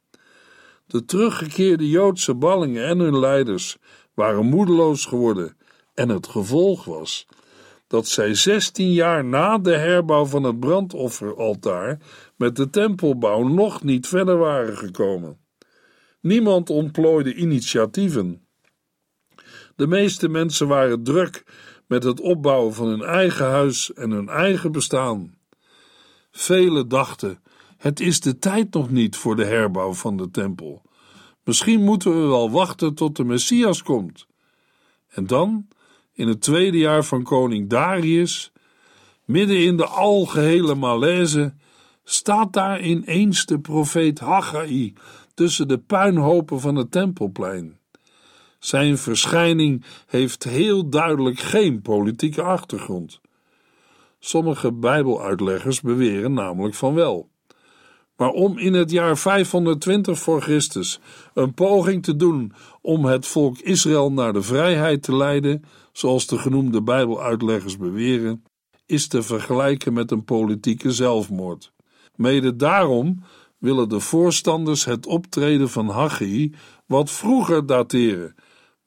De 0.86 1.04
teruggekeerde 1.04 1.88
Joodse 1.88 2.34
ballingen 2.34 2.84
en 2.84 2.98
hun 2.98 3.18
leiders 3.18 3.76
waren 4.14 4.46
moedeloos 4.46 5.04
geworden 5.04 5.56
en 5.94 6.08
het 6.08 6.26
gevolg 6.26 6.84
was 6.84 7.26
dat 7.86 8.08
zij 8.08 8.34
zestien 8.34 8.92
jaar 8.92 9.24
na 9.24 9.58
de 9.58 9.76
herbouw 9.76 10.24
van 10.24 10.42
het 10.42 10.60
brandofferaltaar 10.60 11.98
met 12.36 12.56
de 12.56 12.70
tempelbouw 12.70 13.42
nog 13.42 13.82
niet 13.82 14.06
verder 14.06 14.36
waren 14.36 14.76
gekomen. 14.76 15.38
Niemand 16.20 16.70
ontplooide 16.70 17.34
initiatieven. 17.34 18.46
De 19.76 19.86
meeste 19.86 20.28
mensen 20.28 20.68
waren 20.68 21.02
druk 21.02 21.44
met 21.88 22.02
het 22.04 22.20
opbouwen 22.20 22.74
van 22.74 22.86
hun 22.86 23.02
eigen 23.02 23.46
huis 23.46 23.92
en 23.92 24.10
hun 24.10 24.28
eigen 24.28 24.72
bestaan. 24.72 25.34
Velen 26.30 26.88
dachten: 26.88 27.42
het 27.76 28.00
is 28.00 28.20
de 28.20 28.38
tijd 28.38 28.74
nog 28.74 28.90
niet 28.90 29.16
voor 29.16 29.36
de 29.36 29.44
herbouw 29.44 29.92
van 29.92 30.16
de 30.16 30.30
tempel. 30.30 30.82
Misschien 31.44 31.82
moeten 31.82 32.20
we 32.22 32.26
wel 32.26 32.50
wachten 32.50 32.94
tot 32.94 33.16
de 33.16 33.24
Messias 33.24 33.82
komt. 33.82 34.26
En 35.08 35.26
dan, 35.26 35.68
in 36.12 36.28
het 36.28 36.40
tweede 36.40 36.78
jaar 36.78 37.04
van 37.04 37.22
koning 37.22 37.68
Darius, 37.68 38.52
midden 39.24 39.64
in 39.64 39.76
de 39.76 39.86
algehele 39.86 40.74
malaise, 40.74 41.54
staat 42.04 42.52
daar 42.52 42.82
ineens 42.82 43.46
de 43.46 43.60
profeet 43.60 44.18
Haggai 44.18 44.94
tussen 45.34 45.68
de 45.68 45.78
puinhopen 45.78 46.60
van 46.60 46.76
het 46.76 46.90
tempelplein. 46.90 47.77
Zijn 48.58 48.98
verschijning 48.98 49.84
heeft 50.06 50.44
heel 50.44 50.88
duidelijk 50.88 51.38
geen 51.38 51.82
politieke 51.82 52.42
achtergrond. 52.42 53.20
Sommige 54.18 54.72
Bijbeluitleggers 54.72 55.80
beweren 55.80 56.32
namelijk 56.32 56.74
van 56.74 56.94
wel. 56.94 57.30
Maar 58.16 58.30
om 58.30 58.58
in 58.58 58.74
het 58.74 58.90
jaar 58.90 59.18
520 59.18 60.18
voor 60.18 60.42
Christus 60.42 61.00
een 61.34 61.54
poging 61.54 62.02
te 62.02 62.16
doen 62.16 62.52
om 62.80 63.04
het 63.04 63.26
volk 63.26 63.58
Israël 63.58 64.12
naar 64.12 64.32
de 64.32 64.42
vrijheid 64.42 65.02
te 65.02 65.16
leiden, 65.16 65.64
zoals 65.92 66.26
de 66.26 66.38
genoemde 66.38 66.82
Bijbeluitleggers 66.82 67.76
beweren, 67.76 68.44
is 68.86 69.08
te 69.08 69.22
vergelijken 69.22 69.92
met 69.92 70.10
een 70.10 70.24
politieke 70.24 70.90
zelfmoord. 70.90 71.72
Mede 72.14 72.56
daarom 72.56 73.22
willen 73.58 73.88
de 73.88 74.00
voorstanders 74.00 74.84
het 74.84 75.06
optreden 75.06 75.70
van 75.70 75.88
Haggai 75.88 76.54
wat 76.86 77.10
vroeger 77.10 77.66
dateren, 77.66 78.34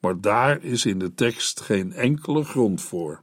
maar 0.02 0.20
daar 0.20 0.62
is 0.62 0.86
in 0.86 0.98
de 0.98 1.14
tekst 1.14 1.60
geen 1.60 1.92
enkele 1.92 2.44
grond 2.44 2.82
voor. 2.82 3.22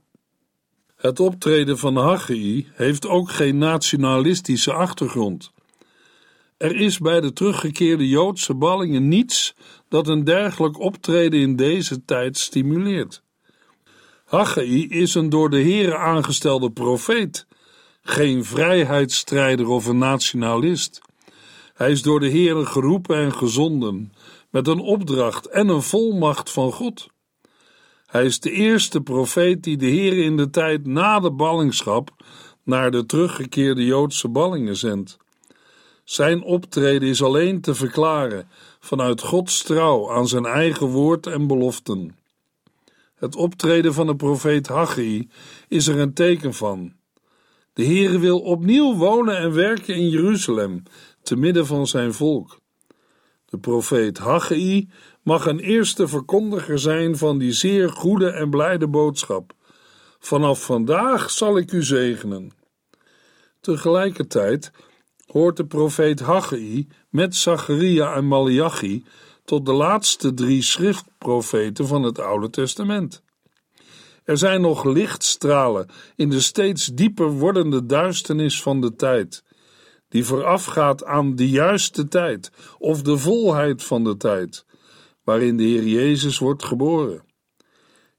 Het 0.96 1.20
optreden 1.20 1.78
van 1.78 1.96
Haggai 1.96 2.68
heeft 2.74 3.08
ook 3.08 3.30
geen 3.30 3.58
nationalistische 3.58 4.74
achtergrond. 4.74 5.52
Er 6.58 6.76
is 6.76 6.98
bij 6.98 7.22
de 7.22 7.34
teruggekeerde 7.34 8.08
Joodse 8.08 8.54
ballingen 8.54 9.08
niets 9.08 9.56
dat 9.90 10.08
een 10.08 10.24
dergelijk 10.24 10.80
optreden 10.80 11.40
in 11.40 11.56
deze 11.56 12.06
tijd 12.06 12.38
stimuleert. 12.38 13.24
Haggai 14.26 14.88
is 14.88 15.14
een 15.16 15.30
door 15.30 15.50
de 15.50 15.64
Here 15.64 15.98
aangestelde 15.98 16.72
profeet, 16.72 17.48
geen 18.02 18.46
vrijheidsstrijder 18.46 19.68
of 19.68 19.86
een 19.86 19.98
nationalist. 19.98 21.02
Hij 21.74 21.92
is 21.92 22.02
door 22.02 22.20
de 22.20 22.30
Heere 22.30 22.66
geroepen 22.66 23.18
en 23.18 23.34
gezonden, 23.34 24.14
met 24.50 24.68
een 24.68 24.80
opdracht 24.80 25.46
en 25.46 25.68
een 25.68 25.82
volmacht 25.82 26.52
van 26.52 26.72
God. 26.72 27.08
Hij 28.06 28.26
is 28.26 28.40
de 28.40 28.52
eerste 28.52 29.02
profeet 29.02 29.64
die 29.64 29.78
de 29.78 29.86
Heer 29.86 30.18
in 30.18 30.38
de 30.38 30.50
tijd 30.50 30.88
na 30.88 31.20
de 31.20 31.32
ballingschap 31.32 32.12
naar 32.64 32.92
de 32.92 33.06
teruggekeerde 33.06 33.86
Joodse 33.86 34.28
ballingen 34.28 34.76
zendt. 34.76 35.18
Zijn 36.04 36.44
optreden 36.44 37.10
is 37.10 37.24
alleen 37.24 37.62
te 37.62 37.76
verklaren 37.76 38.48
vanuit 38.80 39.22
Gods 39.22 39.64
trouw 39.64 40.12
aan 40.12 40.28
zijn 40.28 40.46
eigen 40.46 40.88
woord 40.88 41.28
en 41.28 41.48
beloften. 41.48 42.18
Het 43.16 43.36
optreden 43.36 43.94
van 43.94 44.08
de 44.08 44.16
profeet 44.16 44.68
Haggai 44.68 45.30
is 45.68 45.88
er 45.88 46.00
een 46.00 46.14
teken 46.14 46.54
van. 46.54 46.94
De 47.74 47.86
Heere 47.86 48.20
wil 48.20 48.40
opnieuw 48.40 48.96
wonen 48.96 49.38
en 49.38 49.54
werken 49.54 49.96
in 49.96 50.10
Jeruzalem, 50.10 50.84
te 51.24 51.36
midden 51.36 51.66
van 51.66 51.88
zijn 51.88 52.14
volk. 52.14 52.59
De 53.50 53.58
profeet 53.58 54.18
Haggai 54.18 54.90
mag 55.24 55.46
een 55.46 55.60
eerste 55.60 56.08
verkondiger 56.08 56.80
zijn 56.80 57.18
van 57.18 57.38
die 57.38 57.52
zeer 57.52 57.90
goede 57.90 58.30
en 58.30 58.50
blijde 58.50 58.88
boodschap. 58.88 59.54
Vanaf 60.20 60.64
vandaag 60.64 61.30
zal 61.30 61.58
ik 61.58 61.72
u 61.72 61.84
zegenen. 61.84 62.52
Tegelijkertijd 63.62 64.72
hoort 65.26 65.58
de 65.58 65.66
profeet 65.66 66.20
Haggai 66.20 66.88
met 67.10 67.36
Zacharia 67.36 68.14
en 68.14 68.28
Malachi 68.28 69.04
tot 69.46 69.66
de 69.66 69.74
laatste 69.74 70.34
drie 70.34 70.62
schriftprofeten 70.62 71.88
van 71.88 72.04
het 72.04 72.20
Oude 72.20 72.50
Testament. 72.50 73.24
Er 74.24 74.38
zijn 74.38 74.62
nog 74.62 74.84
lichtstralen 74.84 75.90
in 76.16 76.30
de 76.30 76.40
steeds 76.40 76.86
dieper 76.86 77.32
wordende 77.32 77.86
duisternis 77.86 78.62
van 78.62 78.82
de 78.82 78.96
tijd, 78.96 79.44
die 80.10 80.26
voorafgaat 80.26 81.06
aan 81.06 81.36
de 81.36 81.50
juiste 81.50 82.08
tijd 82.08 82.52
of 82.78 83.02
de 83.02 83.18
volheid 83.18 83.84
van 83.84 84.04
de 84.04 84.18
tijd, 84.18 84.66
waarin 85.24 85.58
de 85.58 85.64
Heer 85.64 85.88
Jezus 85.88 86.40
wordt 86.40 86.64
geboren. 86.64 87.24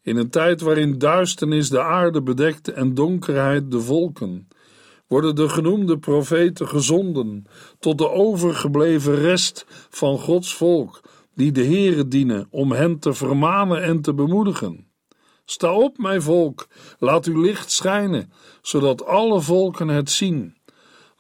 In 0.03 0.17
een 0.17 0.31
tijd 0.31 0.61
waarin 0.61 0.99
duisternis 0.99 1.69
de 1.69 1.83
aarde 1.83 2.23
bedekt 2.23 2.73
en 2.73 2.95
donkerheid 2.95 3.71
de 3.71 3.81
volken, 3.81 4.49
worden 5.07 5.35
de 5.35 5.49
genoemde 5.49 5.99
profeten 5.99 6.69
gezonden 6.69 7.45
tot 7.79 7.99
de 7.99 8.11
overgebleven 8.11 9.15
rest 9.15 9.67
van 9.91 10.19
Gods 10.19 10.55
volk, 10.55 11.01
die 11.35 11.53
de 11.53 11.65
Heere 11.65 12.09
dienen 12.09 12.47
om 12.51 12.73
hen 12.73 12.99
te 12.99 13.13
vermanen 13.13 13.83
en 13.83 14.01
te 14.01 14.15
bemoedigen. 14.15 14.89
Sta 15.45 15.73
op, 15.73 15.99
mijn 15.99 16.23
volk, 16.23 16.69
laat 16.99 17.27
uw 17.27 17.41
licht 17.41 17.71
schijnen, 17.71 18.33
zodat 18.63 19.05
alle 19.05 19.41
volken 19.41 19.89
het 19.89 20.11
zien. 20.11 20.57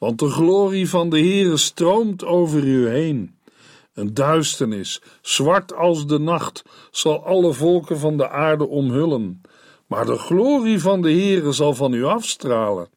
Want 0.01 0.19
de 0.19 0.31
glorie 0.31 0.89
van 0.89 1.11
de 1.11 1.19
Heere 1.19 1.57
stroomt 1.57 2.25
over 2.25 2.65
u 2.65 2.89
heen. 2.89 3.35
Een 3.95 4.15
duisternis, 4.15 5.03
zwart 5.21 5.75
als 5.75 6.07
de 6.07 6.19
nacht, 6.19 6.63
zal 6.91 7.25
alle 7.25 7.53
volken 7.53 7.99
van 7.99 8.17
de 8.17 8.29
aarde 8.29 8.69
omhullen. 8.69 9.41
Maar 9.87 10.07
de 10.07 10.17
glorie 10.17 10.81
van 10.81 11.03
de 11.03 11.11
Heere 11.11 11.53
zal 11.53 11.75
van 11.75 11.93
u 11.93 12.05
afstralen. 12.05 12.89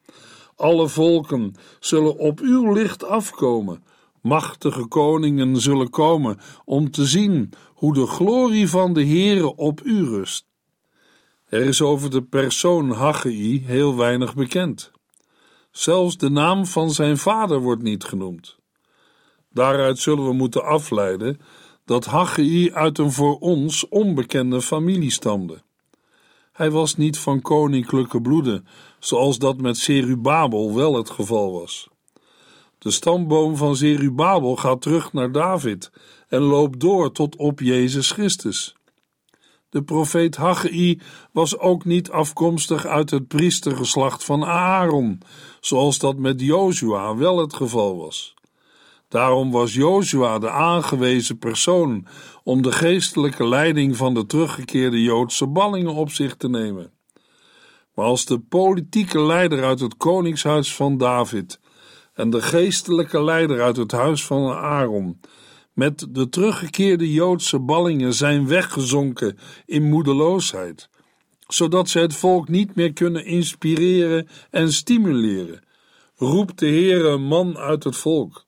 Alle 0.56 0.88
volken 0.88 1.56
zullen 1.80 2.18
op 2.18 2.40
uw 2.40 2.74
licht 2.74 3.04
afkomen. 3.04 3.84
Machtige 4.22 4.88
koningen 4.88 5.62
zullen 5.62 5.90
komen 5.90 6.40
om 6.66 6.92
te 6.92 7.06
zien 7.06 7.50
hoe 7.74 7.94
de 7.94 8.06
glorie 8.06 8.70
van 8.70 8.94
de 8.94 9.06
Heere 9.06 9.56
op 9.56 9.82
u 9.84 10.06
rust. 10.06 10.46
Er 11.46 11.62
is 11.62 11.82
over 11.82 12.10
de 12.10 12.22
persoon 12.22 12.92
Haggai 12.92 13.64
heel 13.66 13.96
weinig 13.96 14.36
bekend. 14.36 14.93
Zelfs 15.74 16.18
de 16.18 16.30
naam 16.30 16.66
van 16.66 16.92
zijn 16.92 17.18
vader 17.18 17.60
wordt 17.60 17.82
niet 17.82 18.04
genoemd. 18.04 18.58
Daaruit 19.50 20.00
zullen 20.00 20.26
we 20.26 20.34
moeten 20.34 20.64
afleiden 20.64 21.40
dat 21.86 22.06
Haggai 22.06 22.74
uit 22.74 22.98
een 22.98 23.12
voor 23.12 23.38
ons 23.40 23.88
onbekende 23.88 24.62
familie 24.62 25.12
stamde. 25.12 25.62
Hij 26.52 26.72
was 26.72 26.96
niet 26.96 27.18
van 27.18 27.42
koninklijke 27.42 28.22
bloeden, 28.22 28.68
zoals 29.00 29.38
dat 29.38 29.58
met 29.58 29.78
Zerubabel 29.78 30.76
wel 30.76 30.96
het 30.96 31.10
geval 31.10 31.52
was. 31.52 31.90
De 32.78 32.92
stamboom 32.92 33.58
van 33.58 33.76
Zerubabel 33.76 34.56
gaat 34.56 34.82
terug 34.82 35.14
naar 35.14 35.32
David 35.32 35.92
en 36.28 36.42
loopt 36.42 36.80
door 36.80 37.12
tot 37.12 37.36
op 37.36 37.60
Jezus 37.60 38.12
Christus. 38.12 38.76
De 39.74 39.84
profeet 39.84 40.36
Haggai 40.36 41.02
was 41.32 41.58
ook 41.58 41.86
niet 41.86 42.10
afkomstig 42.10 42.86
uit 42.86 43.10
het 43.10 43.28
priestergeslacht 43.28 44.24
van 44.24 44.46
Aaron, 44.46 45.22
zoals 45.60 46.00
dat 46.00 46.18
met 46.18 46.42
Jozua 46.42 47.16
wel 47.16 47.38
het 47.38 47.54
geval 47.54 47.98
was. 47.98 48.34
Daarom 49.08 49.52
was 49.52 49.74
Jozua 49.74 50.40
de 50.40 50.50
aangewezen 50.50 51.38
persoon 51.38 52.08
om 52.44 52.62
de 52.62 52.72
geestelijke 52.72 53.48
leiding 53.48 53.98
van 53.98 54.14
de 54.14 54.26
teruggekeerde 54.26 55.02
Joodse 55.02 55.48
ballingen 55.48 55.94
op 55.94 56.12
zich 56.12 56.36
te 56.36 56.50
nemen. 56.50 56.92
Maar 57.94 58.06
als 58.06 58.26
de 58.26 58.40
politieke 58.40 59.22
leider 59.22 59.64
uit 59.64 59.80
het 59.80 59.98
koningshuis 59.98 60.76
van 60.76 60.98
David 60.98 61.60
en 62.14 62.30
de 62.30 62.42
geestelijke 62.42 63.24
leider 63.24 63.62
uit 63.62 63.78
het 63.78 63.92
huis 63.92 64.26
van 64.26 64.52
Aaron 64.52 65.20
met 65.74 66.08
de 66.10 66.30
teruggekeerde 66.30 67.12
Joodse 67.12 67.60
ballingen 67.60 68.14
zijn 68.14 68.48
weggezonken 68.48 69.38
in 69.66 69.84
moedeloosheid, 69.84 70.90
zodat 71.48 71.90
ze 71.90 72.00
het 72.00 72.16
volk 72.16 72.48
niet 72.48 72.76
meer 72.76 72.94
kunnen 72.94 73.26
inspireren 73.26 74.28
en 74.50 74.74
stimuleren, 74.74 75.64
roept 76.16 76.60
de 76.60 76.68
Heer 76.68 77.06
een 77.06 77.24
man 77.24 77.58
uit 77.58 77.84
het 77.84 77.96
volk. 77.96 78.46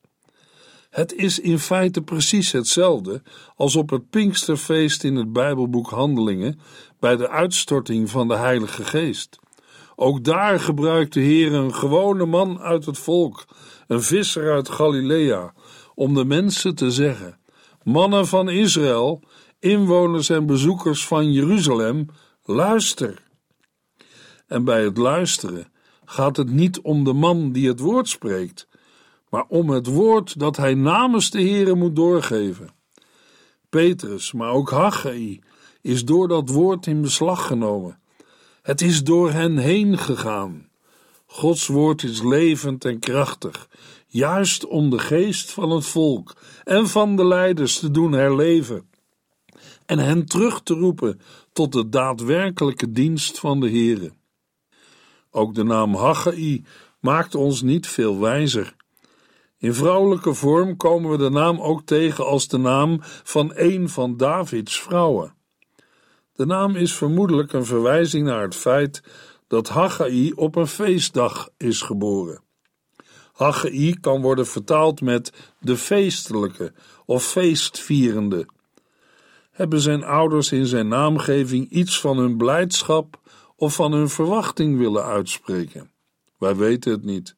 Het 0.89 1.13
is 1.13 1.39
in 1.39 1.59
feite 1.59 2.01
precies 2.01 2.51
hetzelfde 2.51 3.21
als 3.55 3.75
op 3.75 3.89
het 3.89 4.09
Pinksterfeest 4.09 5.03
in 5.03 5.15
het 5.15 5.33
Bijbelboek 5.33 5.89
Handelingen 5.89 6.59
bij 6.99 7.15
de 7.15 7.29
uitstorting 7.29 8.09
van 8.09 8.27
de 8.27 8.35
Heilige 8.35 8.83
Geest. 8.83 9.39
Ook 9.95 10.23
daar 10.23 10.59
gebruikt 10.59 11.13
de 11.13 11.19
Heer 11.19 11.53
een 11.53 11.73
gewone 11.73 12.25
man 12.25 12.59
uit 12.59 12.85
het 12.85 12.97
volk, 12.97 13.45
een 13.87 14.01
visser 14.01 14.51
uit 14.53 14.69
Galilea, 14.69 15.53
om 15.95 16.13
de 16.13 16.25
mensen 16.25 16.75
te 16.75 16.91
zeggen: 16.91 17.39
Mannen 17.83 18.27
van 18.27 18.49
Israël, 18.49 19.21
inwoners 19.59 20.29
en 20.29 20.45
bezoekers 20.45 21.07
van 21.07 21.31
Jeruzalem, 21.31 22.05
luister. 22.43 23.23
En 24.47 24.63
bij 24.63 24.83
het 24.83 24.97
luisteren 24.97 25.71
gaat 26.05 26.37
het 26.37 26.49
niet 26.49 26.79
om 26.81 27.03
de 27.03 27.13
man 27.13 27.51
die 27.51 27.67
het 27.67 27.79
woord 27.79 28.09
spreekt, 28.09 28.67
maar 29.29 29.45
om 29.47 29.69
het 29.69 29.87
woord 29.87 30.39
dat 30.39 30.57
hij 30.57 30.73
namens 30.73 31.29
de 31.29 31.41
Heere 31.41 31.75
moet 31.75 31.95
doorgeven. 31.95 32.69
Petrus, 33.69 34.31
maar 34.31 34.51
ook 34.51 34.69
Haggai, 34.69 35.41
is 35.81 36.05
door 36.05 36.27
dat 36.27 36.49
woord 36.49 36.87
in 36.87 37.01
beslag 37.01 37.47
genomen. 37.47 37.99
Het 38.61 38.81
is 38.81 39.03
door 39.03 39.31
hen 39.31 39.57
heen 39.57 39.97
gegaan. 39.97 40.69
Gods 41.25 41.67
woord 41.67 42.03
is 42.03 42.23
levend 42.23 42.85
en 42.85 42.99
krachtig, 42.99 43.69
juist 44.15 44.65
om 44.65 44.89
de 44.89 44.99
geest 44.99 45.51
van 45.51 45.69
het 45.69 45.85
volk 45.85 46.35
en 46.63 46.87
van 46.87 47.15
de 47.15 47.25
leiders 47.25 47.79
te 47.79 47.91
doen 47.91 48.11
herleven 48.11 48.89
en 49.85 49.99
hen 49.99 50.25
terug 50.25 50.61
te 50.61 50.73
roepen 50.73 51.19
tot 51.53 51.71
de 51.71 51.89
daadwerkelijke 51.89 52.91
dienst 52.91 53.39
van 53.39 53.59
de 53.59 53.69
Heere. 53.69 54.11
Ook 55.31 55.55
de 55.55 55.63
naam 55.63 55.95
Haggai 55.95 56.65
maakt 56.99 57.35
ons 57.35 57.61
niet 57.61 57.87
veel 57.87 58.19
wijzer. 58.19 58.75
In 59.57 59.73
vrouwelijke 59.73 60.33
vorm 60.33 60.77
komen 60.77 61.11
we 61.11 61.17
de 61.17 61.29
naam 61.29 61.61
ook 61.61 61.85
tegen 61.85 62.25
als 62.25 62.47
de 62.47 62.57
naam 62.57 62.97
van 63.23 63.51
een 63.55 63.89
van 63.89 64.17
Davids 64.17 64.81
vrouwen. 64.81 65.35
De 66.33 66.45
naam 66.45 66.75
is 66.75 66.93
vermoedelijk 66.93 67.53
een 67.53 67.65
verwijzing 67.65 68.25
naar 68.25 68.41
het 68.41 68.55
feit 68.55 69.03
dat 69.47 69.69
Haggai 69.69 70.31
op 70.31 70.55
een 70.55 70.67
feestdag 70.67 71.49
is 71.57 71.81
geboren. 71.81 72.44
Haggai 73.35 73.99
kan 73.99 74.21
worden 74.21 74.47
vertaald 74.47 75.01
met 75.01 75.31
de 75.59 75.77
feestelijke 75.77 76.73
of 77.05 77.25
feestvierende. 77.25 78.45
Hebben 79.51 79.79
zijn 79.79 80.03
ouders 80.03 80.51
in 80.51 80.65
zijn 80.65 80.87
naamgeving 80.87 81.69
iets 81.69 81.99
van 81.99 82.17
hun 82.17 82.37
blijdschap 82.37 83.19
of 83.55 83.75
van 83.75 83.91
hun 83.91 84.09
verwachting 84.09 84.77
willen 84.77 85.03
uitspreken? 85.03 85.91
Wij 86.37 86.55
weten 86.55 86.91
het 86.91 87.03
niet. 87.03 87.35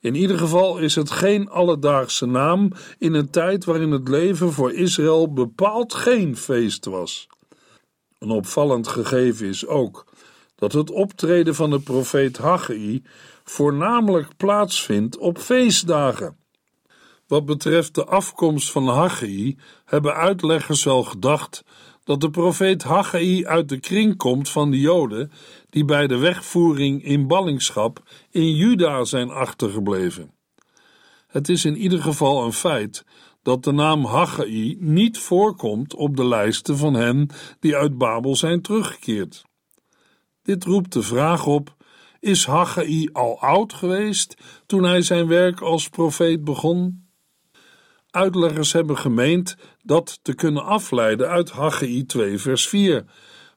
In 0.00 0.14
ieder 0.14 0.38
geval 0.38 0.78
is 0.78 0.94
het 0.94 1.10
geen 1.10 1.48
alledaagse 1.48 2.26
naam 2.26 2.72
in 2.98 3.14
een 3.14 3.30
tijd 3.30 3.64
waarin 3.64 3.90
het 3.90 4.08
leven 4.08 4.52
voor 4.52 4.72
Israël 4.72 5.32
bepaald 5.32 5.94
geen 5.94 6.36
feest 6.36 6.84
was. 6.84 7.26
Een 8.18 8.30
opvallend 8.30 8.88
gegeven 8.88 9.46
is 9.46 9.66
ook 9.66 10.04
dat 10.54 10.72
het 10.72 10.90
optreden 10.90 11.54
van 11.54 11.70
de 11.70 11.80
profeet 11.80 12.36
Haggai 12.36 13.02
voornamelijk 13.44 14.36
plaatsvindt 14.36 15.18
op 15.18 15.38
feestdagen. 15.38 16.36
Wat 17.26 17.44
betreft 17.44 17.94
de 17.94 18.04
afkomst 18.04 18.70
van 18.70 18.88
Haggai 18.88 19.58
hebben 19.84 20.14
uitleggers 20.14 20.84
wel 20.84 21.02
gedacht 21.02 21.64
dat 22.04 22.20
de 22.20 22.30
profeet 22.30 22.82
Haggai 22.82 23.46
uit 23.46 23.68
de 23.68 23.80
kring 23.80 24.16
komt 24.16 24.48
van 24.48 24.70
de 24.70 24.80
Joden 24.80 25.32
die 25.70 25.84
bij 25.84 26.06
de 26.06 26.16
wegvoering 26.16 27.04
in 27.04 27.26
ballingschap 27.26 28.02
in 28.30 28.54
Juda 28.54 29.04
zijn 29.04 29.30
achtergebleven. 29.30 30.32
Het 31.26 31.48
is 31.48 31.64
in 31.64 31.76
ieder 31.76 32.02
geval 32.02 32.44
een 32.44 32.52
feit 32.52 33.04
dat 33.42 33.64
de 33.64 33.72
naam 33.72 34.04
Haggai 34.04 34.76
niet 34.80 35.18
voorkomt 35.18 35.94
op 35.94 36.16
de 36.16 36.24
lijsten 36.26 36.76
van 36.76 36.94
hen 36.94 37.28
die 37.60 37.76
uit 37.76 37.98
Babel 37.98 38.36
zijn 38.36 38.62
teruggekeerd. 38.62 39.44
Dit 40.42 40.64
roept 40.64 40.92
de 40.92 41.02
vraag 41.02 41.46
op: 41.46 41.74
is 42.24 42.46
Haggai 42.46 43.08
al 43.12 43.40
oud 43.40 43.72
geweest 43.72 44.36
toen 44.66 44.84
hij 44.84 45.02
zijn 45.02 45.26
werk 45.26 45.60
als 45.60 45.88
profeet 45.88 46.44
begon? 46.44 47.08
Uitleggers 48.10 48.72
hebben 48.72 48.98
gemeend 48.98 49.56
dat 49.82 50.18
te 50.22 50.34
kunnen 50.34 50.64
afleiden 50.64 51.28
uit 51.28 51.50
Haggai 51.50 52.06
2 52.06 52.38
vers 52.38 52.68
4, 52.68 53.04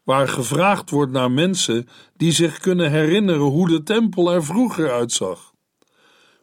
waar 0.04 0.28
gevraagd 0.28 0.90
wordt 0.90 1.12
naar 1.12 1.32
mensen 1.32 1.88
die 2.16 2.32
zich 2.32 2.60
kunnen 2.60 2.92
herinneren 2.92 3.42
hoe 3.42 3.68
de 3.68 3.84
tempel 3.84 4.32
er 4.32 4.44
vroeger 4.44 4.92
uitzag. 4.92 5.54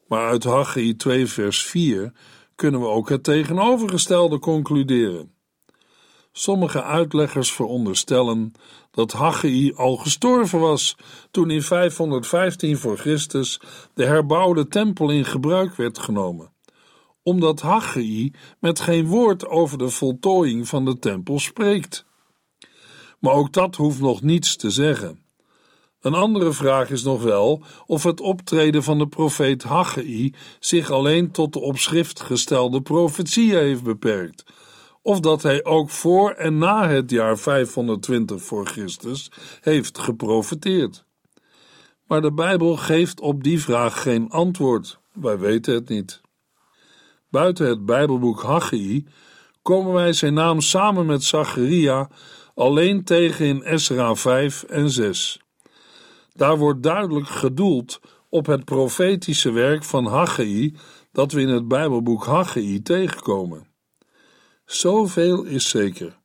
Maar 0.08 0.28
uit 0.28 0.44
Haggai 0.44 0.96
2 0.96 1.26
vers 1.26 1.62
4 1.62 2.12
kunnen 2.54 2.80
we 2.80 2.86
ook 2.86 3.08
het 3.08 3.24
tegenovergestelde 3.24 4.38
concluderen. 4.38 5.32
Sommige 6.32 6.82
uitleggers 6.82 7.52
veronderstellen 7.52 8.52
dat 8.94 9.12
Haggai 9.12 9.72
al 9.74 9.96
gestorven 9.96 10.60
was 10.60 10.96
toen 11.30 11.50
in 11.50 11.62
515 11.62 12.76
voor 12.76 12.96
Christus 12.96 13.60
de 13.94 14.04
herbouwde 14.04 14.68
tempel 14.68 15.10
in 15.10 15.24
gebruik 15.24 15.74
werd 15.74 15.98
genomen, 15.98 16.52
omdat 17.22 17.60
Haggai 17.60 18.32
met 18.60 18.80
geen 18.80 19.06
woord 19.06 19.46
over 19.46 19.78
de 19.78 19.88
voltooiing 19.88 20.68
van 20.68 20.84
de 20.84 20.98
tempel 20.98 21.38
spreekt. 21.38 22.04
Maar 23.20 23.32
ook 23.32 23.52
dat 23.52 23.76
hoeft 23.76 24.00
nog 24.00 24.22
niets 24.22 24.56
te 24.56 24.70
zeggen. 24.70 25.22
Een 26.00 26.14
andere 26.14 26.52
vraag 26.52 26.90
is 26.90 27.02
nog 27.02 27.22
wel 27.22 27.62
of 27.86 28.02
het 28.02 28.20
optreden 28.20 28.82
van 28.82 28.98
de 28.98 29.08
profeet 29.08 29.62
Haggai 29.62 30.34
zich 30.60 30.90
alleen 30.90 31.30
tot 31.30 31.52
de 31.52 31.60
op 31.60 31.78
schrift 31.78 32.20
gestelde 32.20 32.82
profetieën 32.82 33.58
heeft 33.58 33.82
beperkt, 33.82 34.44
of 35.04 35.20
dat 35.20 35.42
hij 35.42 35.64
ook 35.64 35.90
voor 35.90 36.30
en 36.30 36.58
na 36.58 36.88
het 36.88 37.10
jaar 37.10 37.38
520 37.38 38.42
voor 38.42 38.66
Christus 38.66 39.30
heeft 39.60 39.98
geprofeteerd. 39.98 41.04
Maar 42.06 42.22
de 42.22 42.32
Bijbel 42.32 42.76
geeft 42.76 43.20
op 43.20 43.42
die 43.42 43.60
vraag 43.60 44.02
geen 44.02 44.30
antwoord. 44.30 44.98
Wij 45.12 45.38
weten 45.38 45.74
het 45.74 45.88
niet. 45.88 46.20
Buiten 47.30 47.66
het 47.66 47.84
Bijbelboek 47.84 48.42
Haggai 48.42 49.06
komen 49.62 49.92
wij 49.92 50.12
zijn 50.12 50.34
naam 50.34 50.60
samen 50.60 51.06
met 51.06 51.22
Zacharia 51.22 52.08
alleen 52.54 53.04
tegen 53.04 53.46
in 53.46 53.62
Esra 53.62 54.14
5 54.14 54.62
en 54.62 54.90
6. 54.90 55.40
Daar 56.32 56.58
wordt 56.58 56.82
duidelijk 56.82 57.28
gedoeld 57.28 58.00
op 58.28 58.46
het 58.46 58.64
profetische 58.64 59.50
werk 59.50 59.84
van 59.84 60.06
Haggai 60.06 60.76
dat 61.12 61.32
we 61.32 61.40
in 61.40 61.48
het 61.48 61.68
Bijbelboek 61.68 62.24
Haggai 62.24 62.82
tegenkomen. 62.82 63.73
Zoveel 64.64 65.44
is 65.44 65.68
zeker. 65.68 66.18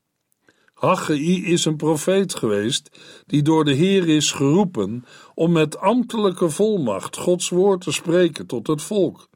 Haggai 0.73 1.45
is 1.45 1.65
een 1.65 1.75
profeet 1.75 2.35
geweest 2.35 2.99
die 3.25 3.41
door 3.41 3.65
de 3.65 3.73
Heer 3.73 4.07
is 4.07 4.31
geroepen 4.31 5.05
om 5.33 5.51
met 5.51 5.77
ambtelijke 5.77 6.49
volmacht 6.49 7.17
Gods 7.17 7.49
woord 7.49 7.81
te 7.81 7.91
spreken 7.91 8.45
tot 8.45 8.67
het 8.67 8.81
volk. 8.81 9.29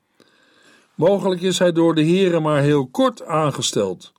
Mogelijk 0.95 1.41
is 1.41 1.59
hij 1.59 1.71
door 1.71 1.95
de 1.95 2.01
Heer 2.01 2.41
maar 2.41 2.61
heel 2.61 2.87
kort 2.87 3.25
aangesteld. 3.25 4.13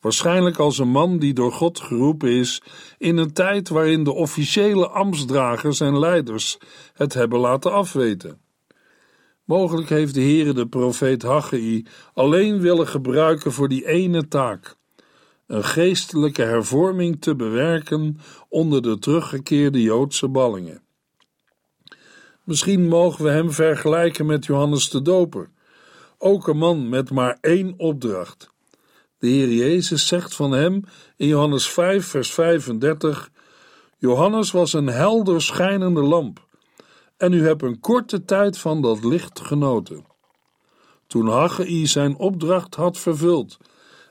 Waarschijnlijk 0.00 0.58
als 0.58 0.78
een 0.78 0.90
man 0.90 1.18
die 1.18 1.34
door 1.34 1.52
God 1.52 1.80
geroepen 1.80 2.30
is 2.30 2.62
in 2.98 3.16
een 3.16 3.32
tijd 3.32 3.68
waarin 3.68 4.04
de 4.04 4.12
officiële 4.12 4.88
ambtsdragers 4.88 5.80
en 5.80 5.98
leiders 5.98 6.58
het 6.92 7.14
hebben 7.14 7.38
laten 7.38 7.72
afweten. 7.72 8.40
Mogelijk 9.48 9.88
heeft 9.88 10.14
de 10.14 10.20
Heere 10.20 10.52
de 10.52 10.66
profeet 10.66 11.22
Haggai 11.22 11.86
alleen 12.14 12.60
willen 12.60 12.86
gebruiken 12.86 13.52
voor 13.52 13.68
die 13.68 13.86
ene 13.86 14.28
taak: 14.28 14.76
een 15.46 15.64
geestelijke 15.64 16.42
hervorming 16.42 17.20
te 17.20 17.36
bewerken 17.36 18.18
onder 18.48 18.82
de 18.82 18.98
teruggekeerde 18.98 19.82
Joodse 19.82 20.28
ballingen. 20.28 20.82
Misschien 22.44 22.88
mogen 22.88 23.24
we 23.24 23.30
hem 23.30 23.52
vergelijken 23.52 24.26
met 24.26 24.46
Johannes 24.46 24.90
de 24.90 25.02
Doper, 25.02 25.50
ook 26.18 26.48
een 26.48 26.58
man 26.58 26.88
met 26.88 27.10
maar 27.10 27.38
één 27.40 27.74
opdracht 27.76 28.50
de 29.18 29.28
Heer 29.28 29.52
Jezus 29.52 30.06
zegt 30.06 30.34
van 30.34 30.52
hem 30.52 30.84
in 31.16 31.26
Johannes 31.26 31.68
5, 31.68 32.06
vers 32.06 32.32
35: 32.32 33.30
Johannes 33.98 34.50
was 34.50 34.72
een 34.72 34.86
helder 34.86 35.42
schijnende 35.42 36.02
lamp, 36.02 36.46
en 37.18 37.32
u 37.32 37.46
hebt 37.46 37.62
een 37.62 37.80
korte 37.80 38.24
tijd 38.24 38.58
van 38.58 38.82
dat 38.82 39.04
licht 39.04 39.40
genoten. 39.40 40.04
Toen 41.06 41.28
Haggai 41.28 41.86
zijn 41.86 42.16
opdracht 42.16 42.74
had 42.74 42.98
vervuld 42.98 43.56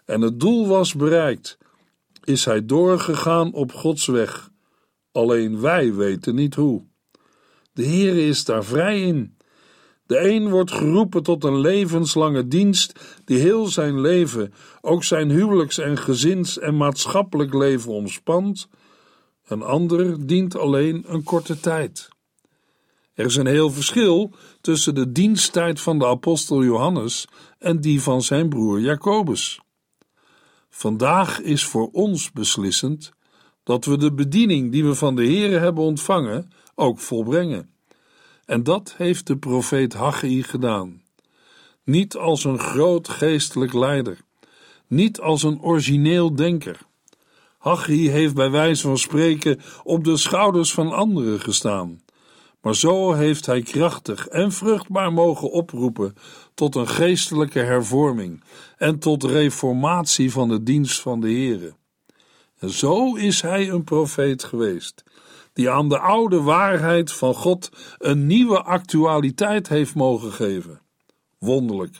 en 0.05 0.21
het 0.21 0.39
doel 0.39 0.67
was 0.67 0.93
bereikt, 0.93 1.57
is 2.23 2.45
hij 2.45 2.65
doorgegaan 2.65 3.53
op 3.53 3.71
Gods 3.73 4.05
weg. 4.05 4.49
Alleen 5.11 5.61
wij 5.61 5.93
weten 5.93 6.35
niet 6.35 6.55
hoe. 6.55 6.85
De 7.73 7.83
Heer 7.83 8.27
is 8.27 8.45
daar 8.45 8.63
vrij 8.63 9.01
in. 9.01 9.37
De 10.05 10.29
een 10.29 10.49
wordt 10.49 10.71
geroepen 10.71 11.23
tot 11.23 11.43
een 11.43 11.59
levenslange 11.59 12.47
dienst 12.47 13.19
die 13.25 13.39
heel 13.39 13.67
zijn 13.67 14.01
leven, 14.01 14.53
ook 14.81 15.03
zijn 15.03 15.29
huwelijks- 15.29 15.77
en 15.77 15.97
gezins- 15.97 16.59
en 16.59 16.77
maatschappelijk 16.77 17.53
leven 17.53 17.91
omspant. 17.91 18.67
Een 19.47 19.61
ander 19.61 20.27
dient 20.27 20.57
alleen 20.57 21.03
een 21.07 21.23
korte 21.23 21.59
tijd. 21.59 22.09
Er 23.17 23.25
is 23.25 23.36
een 23.36 23.47
heel 23.47 23.71
verschil 23.71 24.32
tussen 24.62 24.95
de 24.95 25.12
diensttijd 25.12 25.82
van 25.82 25.99
de 25.99 26.06
apostel 26.06 26.63
Johannes 26.63 27.27
en 27.60 27.82
die 27.82 28.01
van 28.01 28.21
zijn 28.21 28.49
broer 28.49 28.80
Jacobus. 28.80 29.60
Vandaag 30.69 31.41
is 31.41 31.65
voor 31.65 31.89
ons 31.91 32.32
beslissend 32.32 33.12
dat 33.63 33.86
we 33.86 33.97
de 33.97 34.13
bediening 34.13 34.71
die 34.71 34.86
we 34.86 34.95
van 34.95 35.15
de 35.15 35.25
Here 35.25 35.58
hebben 35.58 35.84
ontvangen 35.84 36.51
ook 36.75 36.99
volbrengen. 36.99 37.69
En 38.45 38.63
dat 38.63 38.93
heeft 38.97 39.27
de 39.27 39.38
profeet 39.38 39.93
Haggai 39.93 40.43
gedaan. 40.43 41.01
Niet 41.84 42.15
als 42.15 42.43
een 42.43 42.60
groot 42.60 43.10
geestelijk 43.10 43.73
leider. 43.73 44.17
niet 44.88 45.19
als 45.19 45.43
een 45.43 45.62
origineel 45.62 46.36
denker. 46.36 46.80
Haggai 47.58 48.10
heeft 48.10 48.34
bij 48.34 48.51
wijze 48.51 48.82
van 48.82 48.97
spreken 48.97 49.60
op 49.84 50.03
de 50.03 50.17
schouders 50.17 50.73
van 50.73 50.91
anderen 50.91 51.39
gestaan. 51.39 52.01
Maar 52.61 52.75
zo 52.75 53.13
heeft 53.13 53.45
hij 53.45 53.61
krachtig 53.61 54.27
en 54.27 54.51
vruchtbaar 54.51 55.13
mogen 55.13 55.51
oproepen 55.51 56.13
tot 56.53 56.75
een 56.75 56.87
geestelijke 56.87 57.59
hervorming 57.59 58.43
en 58.77 58.99
tot 58.99 59.23
reformatie 59.23 60.31
van 60.31 60.49
de 60.49 60.63
dienst 60.63 61.01
van 61.01 61.19
de 61.19 61.31
Here. 61.31 61.73
En 62.59 62.69
zo 62.69 63.15
is 63.15 63.41
hij 63.41 63.69
een 63.69 63.83
profeet 63.83 64.43
geweest, 64.43 65.03
die 65.53 65.69
aan 65.69 65.89
de 65.89 65.99
oude 65.99 66.41
waarheid 66.41 67.11
van 67.11 67.33
God 67.33 67.69
een 67.97 68.25
nieuwe 68.25 68.61
actualiteit 68.63 69.67
heeft 69.67 69.95
mogen 69.95 70.31
geven. 70.31 70.81
Wonderlijk 71.39 71.99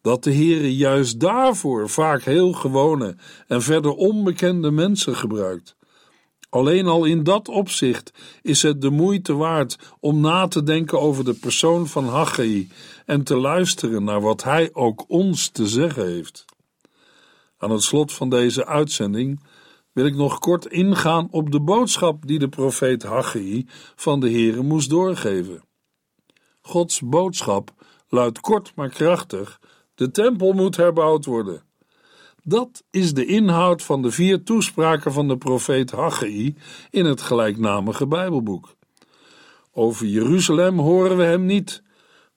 dat 0.00 0.24
de 0.24 0.34
Heere 0.34 0.76
juist 0.76 1.20
daarvoor 1.20 1.88
vaak 1.88 2.22
heel 2.22 2.52
gewone 2.52 3.16
en 3.46 3.62
verder 3.62 3.90
onbekende 3.90 4.70
mensen 4.70 5.16
gebruikt. 5.16 5.76
Alleen 6.50 6.86
al 6.86 7.04
in 7.04 7.22
dat 7.22 7.48
opzicht 7.48 8.12
is 8.42 8.62
het 8.62 8.80
de 8.80 8.90
moeite 8.90 9.34
waard 9.34 9.78
om 10.00 10.20
na 10.20 10.48
te 10.48 10.62
denken 10.62 11.00
over 11.00 11.24
de 11.24 11.34
persoon 11.34 11.86
van 11.86 12.08
Haggai 12.08 12.68
en 13.06 13.22
te 13.22 13.36
luisteren 13.36 14.04
naar 14.04 14.20
wat 14.20 14.42
hij 14.42 14.70
ook 14.72 15.04
ons 15.08 15.48
te 15.48 15.68
zeggen 15.68 16.06
heeft. 16.06 16.44
Aan 17.58 17.70
het 17.70 17.82
slot 17.82 18.12
van 18.12 18.30
deze 18.30 18.66
uitzending 18.66 19.40
wil 19.92 20.06
ik 20.06 20.14
nog 20.14 20.38
kort 20.38 20.66
ingaan 20.66 21.28
op 21.30 21.50
de 21.50 21.60
boodschap 21.60 22.26
die 22.26 22.38
de 22.38 22.48
profeet 22.48 23.02
Haggai 23.02 23.66
van 23.96 24.20
de 24.20 24.30
Heere 24.30 24.62
moest 24.62 24.90
doorgeven. 24.90 25.62
Gods 26.60 27.00
boodschap 27.00 27.72
luidt 28.08 28.40
kort 28.40 28.72
maar 28.74 28.88
krachtig: 28.88 29.60
de 29.94 30.10
tempel 30.10 30.52
moet 30.52 30.76
herbouwd 30.76 31.24
worden. 31.24 31.62
Dat 32.42 32.84
is 32.90 33.14
de 33.14 33.26
inhoud 33.26 33.82
van 33.82 34.02
de 34.02 34.10
vier 34.10 34.42
toespraken 34.42 35.12
van 35.12 35.28
de 35.28 35.36
profeet 35.36 35.90
Haggai 35.90 36.54
in 36.90 37.04
het 37.04 37.20
gelijknamige 37.20 38.06
Bijbelboek. 38.06 38.74
Over 39.72 40.06
Jeruzalem 40.06 40.78
horen 40.78 41.16
we 41.16 41.22
hem 41.22 41.44
niet, 41.44 41.82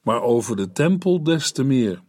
maar 0.01 0.21
over 0.21 0.55
de 0.55 0.71
tempel 0.71 1.23
des 1.23 1.51
te 1.51 1.63
meer. 1.63 2.01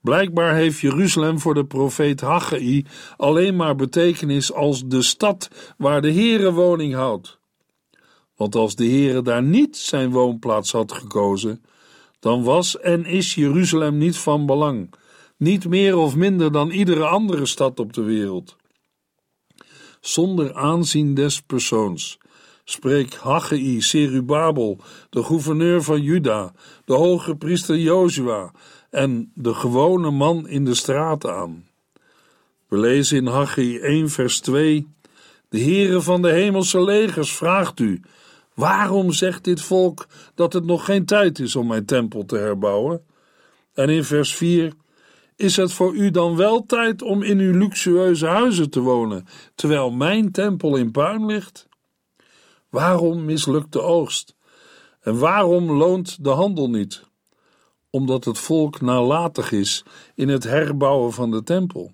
Blijkbaar 0.00 0.54
heeft 0.54 0.78
Jeruzalem 0.80 1.38
voor 1.38 1.54
de 1.54 1.64
profeet 1.64 2.20
Haggai 2.20 2.86
alleen 3.16 3.56
maar 3.56 3.74
betekenis 3.74 4.52
als 4.52 4.86
de 4.86 5.02
stad 5.02 5.74
waar 5.76 6.02
de 6.02 6.12
Heere 6.12 6.52
woning 6.52 6.94
houdt. 6.94 7.38
Want 8.36 8.54
als 8.54 8.74
de 8.74 8.86
Heere 8.86 9.22
daar 9.22 9.42
niet 9.42 9.76
zijn 9.76 10.10
woonplaats 10.10 10.72
had 10.72 10.92
gekozen, 10.92 11.64
dan 12.20 12.42
was 12.42 12.78
en 12.78 13.04
is 13.04 13.34
Jeruzalem 13.34 13.98
niet 13.98 14.16
van 14.16 14.46
belang, 14.46 14.94
niet 15.40 15.68
meer 15.68 15.96
of 15.96 16.16
minder 16.16 16.52
dan 16.52 16.70
iedere 16.70 17.06
andere 17.06 17.46
stad 17.46 17.80
op 17.80 17.92
de 17.92 18.02
wereld. 18.02 18.56
Zonder 20.00 20.54
aanzien 20.54 21.14
des 21.14 21.42
persoons 21.42 22.18
spreekt 22.64 23.16
Haggai 23.16 23.80
Serubabel, 23.80 24.78
de 25.10 25.22
gouverneur 25.22 25.82
van 25.82 26.02
Juda, 26.02 26.52
de 26.84 26.94
hoge 26.94 27.36
priester 27.36 27.78
Jozua 27.78 28.52
en 28.90 29.32
de 29.34 29.54
gewone 29.54 30.10
man 30.10 30.48
in 30.48 30.64
de 30.64 30.74
straat 30.74 31.26
aan. 31.26 31.66
We 32.68 32.78
lezen 32.78 33.16
in 33.16 33.26
Haggai 33.26 33.78
1 33.78 34.10
vers 34.10 34.40
2 34.40 34.88
De 35.48 35.60
Heere 35.60 36.00
van 36.00 36.22
de 36.22 36.30
hemelse 36.30 36.82
legers 36.82 37.36
vraagt 37.36 37.80
u, 37.80 38.00
waarom 38.54 39.12
zegt 39.12 39.44
dit 39.44 39.60
volk 39.62 40.06
dat 40.34 40.52
het 40.52 40.64
nog 40.64 40.84
geen 40.84 41.04
tijd 41.04 41.38
is 41.38 41.56
om 41.56 41.66
mijn 41.66 41.84
tempel 41.84 42.24
te 42.24 42.36
herbouwen? 42.36 43.02
En 43.74 43.88
in 43.88 44.04
vers 44.04 44.34
4 44.34 44.72
is 45.40 45.56
het 45.56 45.72
voor 45.72 45.94
u 45.94 46.10
dan 46.10 46.36
wel 46.36 46.66
tijd 46.66 47.02
om 47.02 47.22
in 47.22 47.38
uw 47.38 47.58
luxueuze 47.58 48.26
huizen 48.26 48.70
te 48.70 48.80
wonen, 48.80 49.26
terwijl 49.54 49.90
mijn 49.90 50.32
tempel 50.32 50.76
in 50.76 50.90
puin 50.90 51.26
ligt? 51.26 51.68
Waarom 52.68 53.24
mislukt 53.24 53.72
de 53.72 53.80
oogst? 53.80 54.34
En 55.00 55.18
waarom 55.18 55.70
loont 55.70 56.24
de 56.24 56.30
handel 56.30 56.70
niet? 56.70 57.04
Omdat 57.90 58.24
het 58.24 58.38
volk 58.38 58.80
nalatig 58.80 59.52
is 59.52 59.84
in 60.14 60.28
het 60.28 60.44
herbouwen 60.44 61.12
van 61.12 61.30
de 61.30 61.42
tempel. 61.42 61.92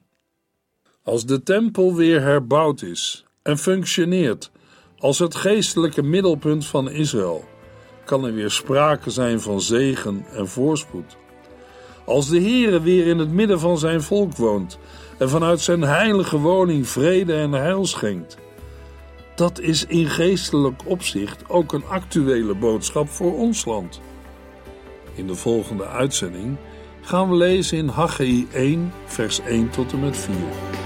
Als 1.02 1.26
de 1.26 1.42
tempel 1.42 1.94
weer 1.94 2.22
herbouwd 2.22 2.82
is 2.82 3.24
en 3.42 3.58
functioneert 3.58 4.50
als 4.98 5.18
het 5.18 5.34
geestelijke 5.34 6.02
middelpunt 6.02 6.66
van 6.66 6.90
Israël, 6.90 7.44
kan 8.04 8.24
er 8.24 8.34
weer 8.34 8.50
sprake 8.50 9.10
zijn 9.10 9.40
van 9.40 9.60
zegen 9.60 10.26
en 10.32 10.48
voorspoed. 10.48 11.16
Als 12.06 12.28
de 12.28 12.40
Heere 12.40 12.80
weer 12.80 13.06
in 13.06 13.18
het 13.18 13.32
midden 13.32 13.60
van 13.60 13.78
zijn 13.78 14.02
volk 14.02 14.36
woont 14.36 14.78
en 15.18 15.28
vanuit 15.28 15.60
zijn 15.60 15.82
heilige 15.82 16.38
woning 16.38 16.88
vrede 16.88 17.34
en 17.34 17.52
heil 17.52 17.86
schenkt. 17.86 18.36
Dat 19.34 19.60
is 19.60 19.84
in 19.84 20.06
geestelijk 20.06 20.82
opzicht 20.84 21.48
ook 21.48 21.72
een 21.72 21.84
actuele 21.84 22.54
boodschap 22.54 23.08
voor 23.08 23.36
ons 23.36 23.64
land. 23.64 24.00
In 25.14 25.26
de 25.26 25.34
volgende 25.34 25.86
uitzending 25.86 26.56
gaan 27.00 27.28
we 27.28 27.36
lezen 27.36 27.78
in 27.78 27.88
Haggai 27.88 28.46
1, 28.52 28.92
vers 29.04 29.40
1 29.40 29.70
tot 29.70 29.92
en 29.92 30.00
met 30.00 30.16
4. 30.16 30.85